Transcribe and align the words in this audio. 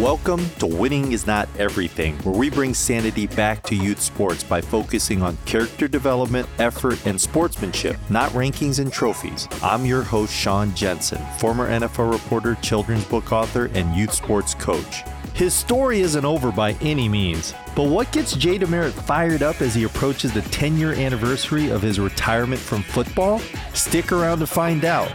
Welcome 0.00 0.48
to 0.60 0.66
Winning 0.66 1.12
is 1.12 1.26
Not 1.26 1.46
Everything, 1.58 2.16
where 2.20 2.34
we 2.34 2.48
bring 2.48 2.72
sanity 2.72 3.26
back 3.26 3.62
to 3.64 3.76
youth 3.76 4.00
sports 4.00 4.42
by 4.42 4.62
focusing 4.62 5.20
on 5.20 5.36
character 5.44 5.88
development, 5.88 6.48
effort, 6.58 7.04
and 7.04 7.20
sportsmanship, 7.20 7.98
not 8.08 8.30
rankings 8.30 8.78
and 8.78 8.90
trophies. 8.90 9.46
I'm 9.62 9.84
your 9.84 10.02
host, 10.02 10.32
Sean 10.32 10.74
Jensen, 10.74 11.20
former 11.36 11.68
NFL 11.68 12.10
reporter, 12.10 12.54
children's 12.62 13.04
book 13.04 13.30
author, 13.30 13.66
and 13.74 13.94
youth 13.94 14.14
sports 14.14 14.54
coach. 14.54 15.02
His 15.34 15.52
story 15.52 16.00
isn't 16.00 16.24
over 16.24 16.50
by 16.50 16.72
any 16.80 17.06
means, 17.06 17.52
but 17.76 17.90
what 17.90 18.10
gets 18.10 18.34
Jay 18.34 18.58
DeMerit 18.58 18.92
fired 18.92 19.42
up 19.42 19.60
as 19.60 19.74
he 19.74 19.84
approaches 19.84 20.32
the 20.32 20.40
10 20.40 20.78
year 20.78 20.94
anniversary 20.94 21.68
of 21.68 21.82
his 21.82 22.00
retirement 22.00 22.62
from 22.62 22.82
football? 22.82 23.38
Stick 23.74 24.12
around 24.12 24.38
to 24.38 24.46
find 24.46 24.86
out. 24.86 25.12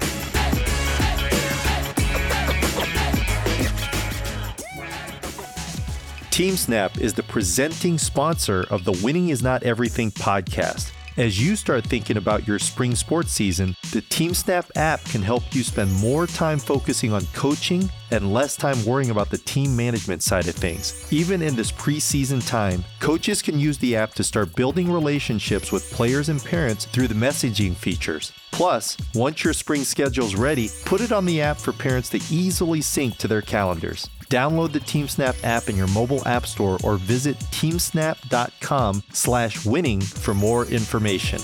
TeamSnap 6.35 6.99
is 6.99 7.13
the 7.13 7.23
presenting 7.23 7.97
sponsor 7.97 8.65
of 8.69 8.83
the 8.83 8.91
Winning 9.01 9.29
is 9.29 9.41
Not 9.41 9.63
Everything 9.63 10.11
podcast. 10.11 10.91
As 11.15 11.41
you 11.41 11.55
start 11.55 11.85
thinking 11.85 12.17
about 12.17 12.45
your 12.45 12.59
spring 12.59 12.93
sports 12.93 13.31
season, 13.31 13.73
the 13.93 14.01
TeamSnap 14.01 14.69
app 14.75 15.01
can 15.05 15.21
help 15.21 15.55
you 15.55 15.63
spend 15.63 15.93
more 15.93 16.27
time 16.27 16.59
focusing 16.59 17.13
on 17.13 17.25
coaching 17.27 17.89
and 18.11 18.33
less 18.33 18.57
time 18.57 18.83
worrying 18.83 19.11
about 19.11 19.29
the 19.29 19.37
team 19.37 19.73
management 19.77 20.23
side 20.23 20.49
of 20.49 20.55
things. 20.55 21.07
Even 21.09 21.41
in 21.41 21.55
this 21.55 21.71
preseason 21.71 22.45
time, 22.45 22.83
coaches 22.99 23.41
can 23.41 23.57
use 23.57 23.77
the 23.77 23.95
app 23.95 24.13
to 24.15 24.21
start 24.21 24.53
building 24.57 24.91
relationships 24.91 25.71
with 25.71 25.89
players 25.89 26.27
and 26.27 26.43
parents 26.43 26.83
through 26.83 27.07
the 27.07 27.15
messaging 27.15 27.73
features. 27.73 28.33
Plus, 28.51 28.97
once 29.13 29.45
your 29.45 29.53
spring 29.53 29.85
schedule's 29.85 30.35
ready, 30.35 30.69
put 30.83 30.99
it 30.99 31.13
on 31.13 31.25
the 31.25 31.41
app 31.41 31.55
for 31.55 31.71
parents 31.71 32.09
to 32.09 32.19
easily 32.29 32.81
sync 32.81 33.17
to 33.17 33.29
their 33.29 33.41
calendars. 33.41 34.09
Download 34.29 34.71
the 34.71 34.79
TeamSnap 34.79 35.43
app 35.43 35.69
in 35.69 35.75
your 35.75 35.87
mobile 35.87 36.27
app 36.27 36.47
store 36.47 36.77
or 36.83 36.97
visit 36.97 37.37
teamsnap.com 37.37 39.03
slash 39.11 39.65
winning 39.65 40.01
for 40.01 40.33
more 40.33 40.65
information. 40.65 41.39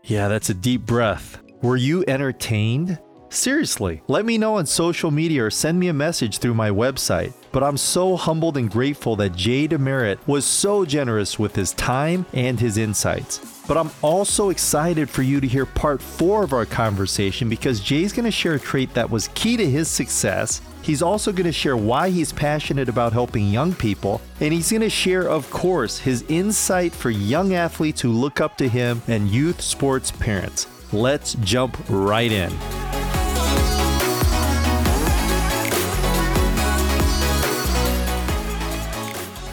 yeah, 0.04 0.28
that's 0.28 0.50
a 0.50 0.54
deep 0.54 0.82
breath. 0.82 1.38
Were 1.62 1.76
you 1.76 2.04
entertained? 2.06 2.98
Seriously, 3.30 4.02
let 4.08 4.26
me 4.26 4.36
know 4.36 4.56
on 4.56 4.66
social 4.66 5.10
media 5.10 5.46
or 5.46 5.50
send 5.50 5.80
me 5.80 5.88
a 5.88 5.94
message 5.94 6.36
through 6.36 6.52
my 6.52 6.68
website. 6.68 7.32
But 7.50 7.62
I'm 7.62 7.78
so 7.78 8.16
humbled 8.16 8.58
and 8.58 8.70
grateful 8.70 9.16
that 9.16 9.34
Jay 9.34 9.66
DeMerit 9.66 10.18
was 10.26 10.44
so 10.44 10.84
generous 10.84 11.38
with 11.38 11.54
his 11.56 11.72
time 11.72 12.26
and 12.34 12.60
his 12.60 12.76
insights. 12.76 13.51
But 13.68 13.76
I'm 13.76 13.90
also 14.02 14.50
excited 14.50 15.08
for 15.08 15.22
you 15.22 15.40
to 15.40 15.46
hear 15.46 15.64
part 15.64 16.02
four 16.02 16.42
of 16.42 16.52
our 16.52 16.66
conversation 16.66 17.48
because 17.48 17.80
Jay's 17.80 18.12
going 18.12 18.24
to 18.24 18.30
share 18.30 18.54
a 18.54 18.60
trait 18.60 18.92
that 18.94 19.08
was 19.08 19.28
key 19.28 19.56
to 19.56 19.70
his 19.70 19.88
success. 19.88 20.60
He's 20.82 21.00
also 21.00 21.30
going 21.30 21.46
to 21.46 21.52
share 21.52 21.76
why 21.76 22.10
he's 22.10 22.32
passionate 22.32 22.88
about 22.88 23.12
helping 23.12 23.48
young 23.48 23.72
people. 23.72 24.20
And 24.40 24.52
he's 24.52 24.70
going 24.70 24.82
to 24.82 24.90
share, 24.90 25.28
of 25.28 25.48
course, 25.50 25.98
his 25.98 26.24
insight 26.28 26.92
for 26.92 27.10
young 27.10 27.54
athletes 27.54 28.00
who 28.00 28.10
look 28.10 28.40
up 28.40 28.58
to 28.58 28.68
him 28.68 29.00
and 29.06 29.28
youth 29.28 29.60
sports 29.60 30.10
parents. 30.10 30.66
Let's 30.92 31.34
jump 31.34 31.78
right 31.88 32.32
in. 32.32 32.52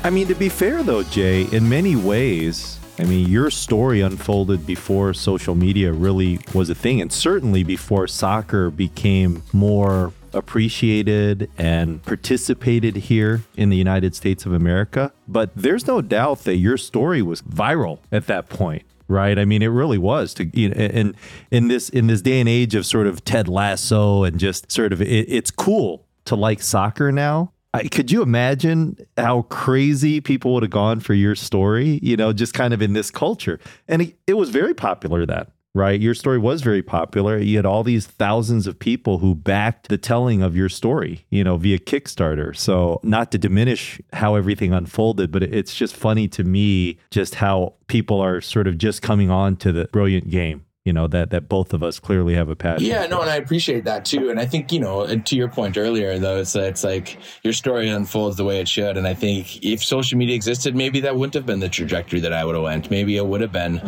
I 0.01 0.09
mean, 0.09 0.27
to 0.27 0.35
be 0.35 0.49
fair 0.49 0.81
though, 0.81 1.03
Jay, 1.03 1.43
in 1.51 1.69
many 1.69 1.95
ways, 1.95 2.78
I 2.99 3.05
mean, 3.05 3.29
your 3.29 3.49
story 3.49 4.01
unfolded 4.01 4.67
before 4.67 5.13
social 5.13 5.55
media 5.55 5.93
really 5.93 6.39
was 6.53 6.69
a 6.69 6.75
thing, 6.75 6.99
and 6.99 7.13
certainly 7.13 7.63
before 7.63 8.07
soccer 8.07 8.69
became 8.69 9.41
more 9.53 10.11
appreciated 10.33 11.49
and 11.57 12.03
participated 12.03 12.97
here 12.97 13.43
in 13.55 13.69
the 13.69 13.77
United 13.77 14.15
States 14.15 14.45
of 14.45 14.51
America. 14.51 15.13
But 15.29 15.51
there's 15.55 15.87
no 15.87 16.01
doubt 16.01 16.39
that 16.39 16.57
your 16.57 16.75
story 16.75 17.21
was 17.21 17.41
viral 17.41 17.99
at 18.11 18.27
that 18.27 18.49
point 18.49 18.83
right? 19.07 19.39
I 19.39 19.45
mean, 19.45 19.63
it 19.63 19.67
really 19.69 19.97
was 19.97 20.35
to 20.35 20.45
you 20.53 20.69
know, 20.69 20.75
and 20.75 21.15
in 21.49 21.67
this 21.67 21.89
in 21.89 22.05
this 22.05 22.21
day 22.21 22.39
and 22.39 22.47
age 22.47 22.75
of 22.75 22.85
sort 22.85 23.07
of 23.07 23.25
Ted 23.25 23.47
Lasso 23.47 24.23
and 24.23 24.39
just 24.39 24.71
sort 24.71 24.93
of 24.93 25.01
it, 25.01 25.07
it's 25.07 25.49
cool 25.49 26.05
to 26.25 26.35
like 26.35 26.61
soccer 26.61 27.11
now. 27.11 27.51
I, 27.73 27.87
could 27.87 28.11
you 28.11 28.21
imagine 28.21 28.97
how 29.17 29.43
crazy 29.43 30.21
people 30.21 30.53
would 30.53 30.63
have 30.63 30.71
gone 30.71 30.99
for 30.99 31.13
your 31.13 31.35
story? 31.35 31.99
You 32.01 32.17
know, 32.17 32.33
just 32.33 32.53
kind 32.53 32.73
of 32.73 32.81
in 32.81 32.93
this 32.93 33.11
culture, 33.11 33.59
and 33.87 34.01
it, 34.01 34.17
it 34.25 34.33
was 34.33 34.49
very 34.49 34.73
popular 34.73 35.25
then 35.25 35.45
right? 35.75 35.99
Your 35.99 36.13
story 36.13 36.37
was 36.37 36.61
very 36.61 36.81
popular. 36.81 37.37
You 37.37 37.57
had 37.57 37.65
all 37.65 37.83
these 37.83 38.07
thousands 38.07 38.67
of 38.67 38.79
people 38.79 39.19
who 39.19 39.35
backed 39.35 39.87
the 39.89 39.97
telling 39.97 40.41
of 40.41 40.55
your 40.55 40.69
story, 40.69 41.25
you 41.29 41.43
know, 41.43 41.57
via 41.57 41.77
Kickstarter. 41.77 42.55
So, 42.55 42.99
not 43.03 43.31
to 43.31 43.37
diminish 43.37 44.01
how 44.13 44.35
everything 44.35 44.73
unfolded, 44.73 45.31
but 45.31 45.43
it's 45.43 45.75
just 45.75 45.95
funny 45.95 46.27
to 46.29 46.43
me 46.43 46.97
just 47.11 47.35
how 47.35 47.73
people 47.87 48.19
are 48.19 48.41
sort 48.41 48.67
of 48.67 48.77
just 48.77 49.01
coming 49.01 49.29
on 49.29 49.55
to 49.57 49.71
the 49.71 49.85
brilliant 49.91 50.29
game 50.29 50.65
you 50.85 50.93
know 50.93 51.07
that 51.07 51.29
that 51.31 51.49
both 51.49 51.73
of 51.73 51.83
us 51.83 51.99
clearly 51.99 52.35
have 52.35 52.49
a 52.49 52.55
passion. 52.55 52.87
Yeah, 52.87 53.05
no, 53.05 53.21
and 53.21 53.29
I 53.29 53.35
appreciate 53.35 53.83
that 53.83 54.05
too. 54.05 54.29
And 54.29 54.39
I 54.39 54.45
think 54.45 54.71
you 54.71 54.79
know, 54.79 55.05
to 55.17 55.35
your 55.35 55.49
point 55.49 55.77
earlier, 55.77 56.17
though, 56.17 56.37
it's 56.37 56.55
it's 56.55 56.83
like 56.83 57.17
your 57.43 57.53
story 57.53 57.89
unfolds 57.89 58.37
the 58.37 58.45
way 58.45 58.59
it 58.59 58.67
should. 58.67 58.95
And 58.95 59.07
I 59.07 59.13
think 59.13 59.63
if 59.63 59.83
social 59.83 60.17
media 60.17 60.35
existed, 60.35 60.75
maybe 60.75 61.01
that 61.01 61.15
wouldn't 61.15 61.33
have 61.33 61.45
been 61.45 61.59
the 61.59 61.69
trajectory 61.69 62.21
that 62.21 62.31
I 62.31 62.45
would 62.45 62.55
have 62.55 62.63
went. 62.63 62.89
Maybe 62.89 63.17
it 63.17 63.25
would 63.25 63.41
have 63.41 63.51
been, 63.51 63.81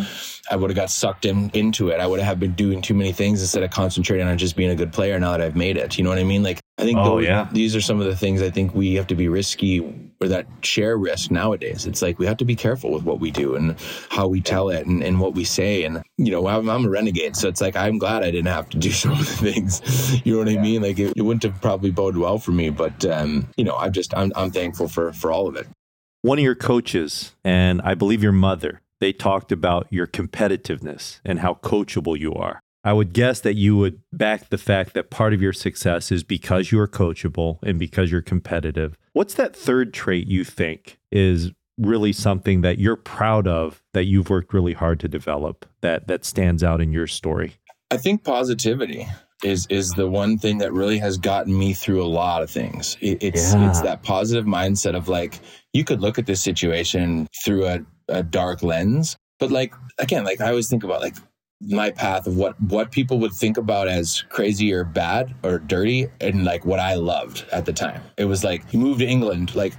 I 0.52 0.58
would 0.58 0.70
have 0.70 0.76
got 0.76 0.92
sucked 0.92 1.26
in 1.26 1.50
into 1.54 1.90
it. 1.90 2.00
I 2.00 2.08
would 2.08 2.20
have 2.20 2.40
been 2.40 2.54
doing 2.54 2.82
too 2.82 2.94
many 2.94 3.14
things 3.14 3.42
instead 3.42 3.64
of 3.64 3.72
concentrating 3.72 4.28
on 4.28 4.38
just 4.38 4.58
being 4.58 4.70
a 4.70 4.76
good 4.76 4.92
player. 4.92 5.20
Now 5.20 5.32
that 5.32 5.42
I've 5.42 5.56
made 5.56 5.78
it, 5.78 5.98
you 5.98 6.04
know 6.04 6.10
what 6.10 6.20
I 6.20 6.26
mean? 6.26 6.44
Like 6.44 6.60
I 6.78 6.84
think 6.84 7.00
oh, 7.00 7.16
those, 7.16 7.26
yeah. 7.26 7.48
these 7.54 7.76
are 7.76 7.82
some 7.82 8.02
of 8.02 8.06
the 8.06 8.16
things 8.18 8.42
I 8.42 8.50
think 8.50 8.76
we 8.76 8.96
have 8.96 9.08
to 9.08 9.16
be 9.16 9.30
risky 9.30 10.11
or 10.22 10.28
that 10.28 10.46
share 10.62 10.98
risk 10.98 11.32
nowadays. 11.32 11.86
It's 11.86 12.02
like 12.02 12.20
we 12.20 12.28
have 12.28 12.38
to 12.38 12.46
be 12.46 12.56
careful 12.56 12.92
with 12.92 13.04
what 13.04 13.20
we 13.20 13.32
do 13.32 13.56
and 13.56 13.76
how 14.10 14.28
we 14.28 14.40
tell 14.40 14.70
it 14.70 14.86
and, 14.86 15.04
and 15.04 15.20
what 15.20 15.34
we 15.34 15.44
say. 15.44 15.84
And, 15.84 16.04
you 16.18 16.32
know, 16.32 16.48
I'm, 16.48 16.70
I'm, 16.70 16.86
a 16.86 16.90
renegade. 16.90 17.36
So 17.36 17.48
it's 17.48 17.62
like, 17.62 17.76
I'm 17.76 17.98
glad 17.98 18.24
I 18.24 18.30
didn't 18.32 18.48
have 18.48 18.70
to 18.70 18.78
do 18.78 18.92
some 18.92 19.12
of 19.12 19.20
the 19.20 19.26
things. 19.26 20.26
You 20.26 20.34
know 20.34 20.40
what 20.40 20.52
yeah. 20.52 20.60
I 20.60 20.62
mean? 20.62 20.82
Like 20.84 21.00
it, 21.00 21.14
it, 21.16 21.22
wouldn't 21.24 21.44
have 21.44 21.60
probably 21.62 21.92
boded 21.92 22.20
well 22.20 22.38
for 22.38 22.52
me. 22.52 22.70
But, 22.70 23.04
um, 23.06 23.50
you 23.58 23.64
know, 23.64 23.76
I'm 23.76 23.92
just, 23.92 24.14
I'm, 24.16 24.32
I'm 24.36 24.52
thankful 24.52 24.88
for, 24.88 25.12
for 25.14 25.32
all 25.32 25.48
of 25.48 25.56
it. 25.56 25.68
One 26.22 26.38
of 26.38 26.44
your 26.44 26.56
coaches, 26.56 27.34
and 27.44 27.82
I 27.82 27.96
believe 27.96 28.22
your 28.22 28.32
mother, 28.32 28.82
they 29.00 29.12
talked 29.12 29.52
about 29.52 29.88
your 29.90 30.06
competitiveness 30.06 31.20
and 31.26 31.40
how 31.40 31.56
coachable 31.56 32.18
you 32.18 32.36
are. 32.36 32.60
I 32.84 32.94
would 32.94 33.14
guess 33.14 33.40
that 33.42 33.56
you 33.56 33.78
would 33.78 34.02
back 34.12 34.50
the 34.50 34.58
fact 34.58 34.94
that 34.94 35.10
part 35.10 35.34
of 35.34 35.42
your 35.42 35.54
success 35.54 36.12
is 36.12 36.24
because 36.24 36.72
you 36.72 36.80
are 36.80 36.88
coachable 36.88 37.60
and 37.64 37.78
because 37.78 38.12
you're 38.12 38.22
competitive. 38.22 38.98
What's 39.14 39.34
that 39.36 39.56
third 39.56 39.94
trait 39.94 40.28
you 40.28 40.44
think 40.44 41.00
is 41.12 41.52
really 41.78 42.14
something 42.14 42.62
that 42.62 42.80
you're 42.80 42.96
proud 42.96 43.48
of 43.48 43.82
that 43.94 44.06
you've 44.06 44.30
worked 44.30 44.54
really 44.54 44.74
hard 44.74 45.00
to 45.02 45.08
develop 45.08 45.66
that 45.82 46.08
that 46.08 46.24
stands 46.24 46.64
out 46.64 46.82
in 46.82 46.94
your 46.94 47.08
story? 47.08 47.56
I 47.90 47.98
think 47.98 48.24
positivity 48.24 49.08
is 49.44 49.68
is 49.70 49.92
the 49.92 50.10
one 50.10 50.38
thing 50.38 50.60
that 50.60 50.72
really 50.72 51.00
has 51.00 51.18
gotten 51.18 51.58
me 51.58 51.74
through 51.74 52.04
a 52.04 52.08
lot 52.08 52.44
of 52.44 52.50
things. 52.50 52.98
It, 53.02 53.22
it's 53.22 53.54
yeah. 53.54 53.70
it's 53.70 53.82
that 53.82 54.04
positive 54.04 54.46
mindset 54.46 54.96
of 54.96 55.08
like 55.08 55.40
you 55.74 55.84
could 55.84 56.02
look 56.02 56.18
at 56.18 56.26
this 56.26 56.42
situation 56.42 57.28
through 57.44 57.66
a, 57.66 57.80
a 58.08 58.24
dark 58.24 58.64
lens, 58.64 59.18
but 59.40 59.52
like 59.52 59.74
again, 59.98 60.24
like 60.24 60.40
I 60.42 60.50
always 60.50 60.70
think 60.70 60.84
about 60.84 61.02
like 61.02 61.16
my 61.68 61.92
path 61.92 62.28
of 62.28 62.38
what 62.38 62.60
what 62.62 62.92
people 62.92 63.20
would 63.20 63.34
think 63.34 63.58
about 63.58 63.88
as 63.88 64.24
crazy 64.30 64.74
or 64.74 64.84
bad 64.84 65.34
or 65.44 65.60
dirty 65.60 66.08
and 66.20 66.44
like 66.44 66.66
what 66.66 66.80
I 66.80 66.96
loved 66.96 67.46
at 67.52 67.66
the 67.66 67.74
time. 67.74 68.02
It 68.18 68.26
was 68.26 68.44
like 68.44 68.64
you 68.72 68.80
moved 68.80 69.00
to 69.00 69.08
England 69.08 69.56
like 69.56 69.74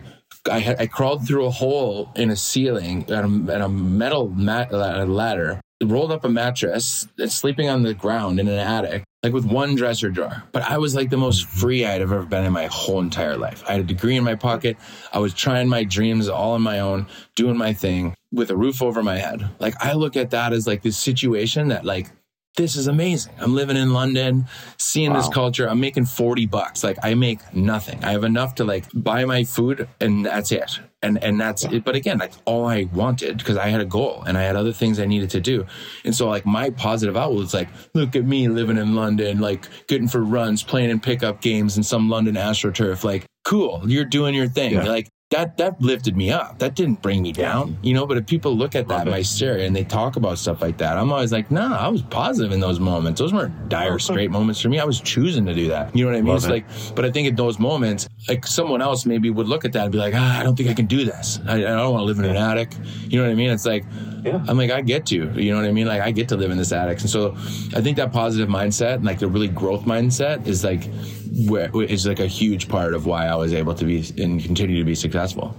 I, 0.50 0.58
had, 0.58 0.80
I 0.80 0.86
crawled 0.86 1.26
through 1.26 1.46
a 1.46 1.50
hole 1.50 2.10
in 2.16 2.30
a 2.30 2.36
ceiling 2.36 3.04
and 3.08 3.48
a, 3.48 3.64
a 3.64 3.68
metal 3.68 4.28
mat, 4.28 4.72
ladder, 4.72 5.60
rolled 5.82 6.10
up 6.10 6.24
a 6.24 6.28
mattress, 6.28 7.06
and 7.18 7.30
sleeping 7.30 7.68
on 7.68 7.82
the 7.82 7.94
ground 7.94 8.40
in 8.40 8.48
an 8.48 8.58
attic, 8.58 9.04
like 9.22 9.32
with 9.32 9.44
one 9.44 9.76
dresser 9.76 10.10
drawer. 10.10 10.42
But 10.50 10.62
I 10.62 10.78
was 10.78 10.94
like 10.96 11.10
the 11.10 11.16
most 11.16 11.46
mm-hmm. 11.46 11.60
free 11.60 11.86
I'd 11.86 12.02
ever 12.02 12.22
been 12.22 12.44
in 12.44 12.52
my 12.52 12.66
whole 12.66 13.00
entire 13.00 13.36
life. 13.36 13.62
I 13.68 13.72
had 13.72 13.80
a 13.80 13.84
degree 13.84 14.16
in 14.16 14.24
my 14.24 14.34
pocket. 14.34 14.76
I 15.12 15.20
was 15.20 15.32
trying 15.32 15.68
my 15.68 15.84
dreams 15.84 16.28
all 16.28 16.52
on 16.52 16.62
my 16.62 16.80
own, 16.80 17.06
doing 17.36 17.56
my 17.56 17.72
thing 17.72 18.14
with 18.32 18.50
a 18.50 18.56
roof 18.56 18.82
over 18.82 19.02
my 19.02 19.18
head. 19.18 19.48
Like 19.58 19.74
I 19.80 19.92
look 19.92 20.16
at 20.16 20.30
that 20.30 20.52
as 20.52 20.66
like 20.66 20.82
this 20.82 20.96
situation 20.96 21.68
that 21.68 21.84
like 21.84 22.10
this 22.56 22.76
is 22.76 22.86
amazing. 22.86 23.32
I'm 23.38 23.54
living 23.54 23.78
in 23.78 23.94
London, 23.94 24.46
seeing 24.76 25.10
wow. 25.10 25.16
this 25.16 25.28
culture. 25.28 25.68
I'm 25.68 25.80
making 25.80 26.04
40 26.04 26.46
bucks. 26.46 26.84
Like 26.84 26.98
I 27.02 27.14
make 27.14 27.40
nothing. 27.54 28.04
I 28.04 28.12
have 28.12 28.24
enough 28.24 28.56
to 28.56 28.64
like 28.64 28.84
buy 28.92 29.24
my 29.24 29.44
food 29.44 29.88
and 30.00 30.26
that's 30.26 30.52
it. 30.52 30.80
And 31.04 31.22
and 31.24 31.40
that's 31.40 31.64
it. 31.64 31.82
But 31.82 31.96
again, 31.96 32.18
that's 32.18 32.38
all 32.44 32.66
I 32.66 32.84
wanted 32.92 33.38
because 33.38 33.56
I 33.56 33.68
had 33.68 33.80
a 33.80 33.86
goal 33.86 34.22
and 34.26 34.36
I 34.36 34.42
had 34.42 34.54
other 34.54 34.72
things 34.72 35.00
I 35.00 35.06
needed 35.06 35.30
to 35.30 35.40
do. 35.40 35.66
And 36.04 36.14
so 36.14 36.28
like 36.28 36.44
my 36.44 36.70
positive 36.70 37.16
outlook 37.16 37.46
is 37.46 37.54
like, 37.54 37.68
look 37.94 38.14
at 38.14 38.24
me 38.24 38.48
living 38.48 38.76
in 38.76 38.94
London, 38.94 39.40
like 39.40 39.66
getting 39.88 40.06
for 40.06 40.22
runs, 40.22 40.62
playing 40.62 40.90
in 40.90 41.00
pickup 41.00 41.40
games 41.40 41.76
in 41.76 41.82
some 41.82 42.10
London 42.10 42.34
AstroTurf. 42.34 43.02
Like, 43.02 43.24
cool, 43.44 43.82
you're 43.86 44.04
doing 44.04 44.34
your 44.34 44.46
thing. 44.46 44.74
Yeah. 44.74 44.84
Like 44.84 45.08
that 45.32 45.56
that 45.56 45.80
lifted 45.80 46.16
me 46.16 46.30
up. 46.30 46.58
That 46.58 46.74
didn't 46.74 47.00
bring 47.00 47.22
me 47.22 47.32
down, 47.32 47.78
you 47.82 47.94
know. 47.94 48.06
But 48.06 48.18
if 48.18 48.26
people 48.26 48.54
look 48.54 48.74
at 48.74 48.86
that 48.88 49.06
my 49.06 49.22
story 49.22 49.66
and 49.66 49.74
they 49.74 49.82
talk 49.84 50.16
about 50.16 50.38
stuff 50.38 50.60
like 50.60 50.76
that, 50.78 50.98
I'm 50.98 51.10
always 51.10 51.32
like, 51.32 51.50
nah, 51.50 51.76
I 51.76 51.88
was 51.88 52.02
positive 52.02 52.52
in 52.52 52.60
those 52.60 52.78
moments. 52.78 53.18
Those 53.18 53.32
weren't 53.32 53.68
dire 53.68 53.98
straight 53.98 54.30
moments 54.30 54.60
for 54.60 54.68
me. 54.68 54.78
I 54.78 54.84
was 54.84 55.00
choosing 55.00 55.46
to 55.46 55.54
do 55.54 55.68
that. 55.68 55.94
You 55.96 56.04
know 56.04 56.10
what 56.10 56.18
I 56.18 56.20
mean? 56.20 56.28
Love 56.28 56.36
it's 56.36 56.46
it. 56.46 56.50
like, 56.50 56.94
but 56.94 57.04
I 57.04 57.10
think 57.10 57.28
in 57.28 57.34
those 57.34 57.58
moments, 57.58 58.08
like 58.28 58.46
someone 58.46 58.82
else 58.82 59.06
maybe 59.06 59.30
would 59.30 59.48
look 59.48 59.64
at 59.64 59.72
that 59.72 59.84
and 59.84 59.92
be 59.92 59.98
like, 59.98 60.14
ah, 60.14 60.38
I 60.38 60.42
don't 60.42 60.54
think 60.54 60.68
I 60.68 60.74
can 60.74 60.86
do 60.86 61.04
this. 61.04 61.40
I, 61.46 61.56
I 61.56 61.60
don't 61.60 61.92
want 61.92 62.02
to 62.02 62.04
live 62.04 62.18
in 62.18 62.26
an 62.26 62.36
attic. 62.36 62.74
You 63.08 63.18
know 63.18 63.24
what 63.24 63.32
I 63.32 63.34
mean? 63.34 63.50
It's 63.50 63.66
like, 63.66 63.84
yeah. 64.22 64.44
I'm 64.46 64.58
like, 64.58 64.70
I 64.70 64.82
get 64.82 65.06
to, 65.06 65.16
you 65.40 65.50
know 65.50 65.56
what 65.56 65.66
I 65.66 65.72
mean? 65.72 65.86
Like, 65.86 66.02
I 66.02 66.10
get 66.12 66.28
to 66.28 66.36
live 66.36 66.50
in 66.50 66.58
this 66.58 66.72
attic. 66.72 67.00
And 67.00 67.10
so 67.10 67.32
I 67.74 67.80
think 67.80 67.96
that 67.96 68.12
positive 68.12 68.48
mindset, 68.48 68.96
and 68.96 69.04
like 69.04 69.18
the 69.18 69.28
really 69.28 69.48
growth 69.48 69.84
mindset, 69.84 70.46
is 70.46 70.62
like, 70.62 70.88
is 71.32 72.06
like 72.06 72.20
a 72.20 72.26
huge 72.26 72.68
part 72.68 72.94
of 72.94 73.06
why 73.06 73.26
I 73.26 73.34
was 73.34 73.52
able 73.52 73.74
to 73.74 73.84
be 73.84 74.04
and 74.22 74.42
continue 74.42 74.78
to 74.78 74.84
be 74.84 74.94
successful. 74.94 75.56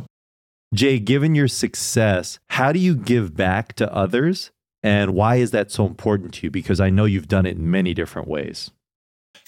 Jay, 0.74 1.00
given 1.00 1.36
your 1.36 1.48
success, 1.48 2.40
how 2.50 2.72
do 2.72 2.80
you 2.80 2.96
give 2.96 3.36
back 3.36 3.74
to 3.74 3.94
others? 3.94 4.52
And 4.82 5.14
why 5.14 5.36
is 5.36 5.52
that 5.52 5.72
so 5.72 5.86
important 5.86 6.34
to 6.36 6.48
you? 6.48 6.52
Because 6.52 6.82
I 6.82 6.90
know 6.90 7.06
you've 7.06 7.28
done 7.28 7.46
it 7.46 7.56
in 7.56 7.70
many 7.70 7.94
different 7.94 8.28
ways. 8.28 8.72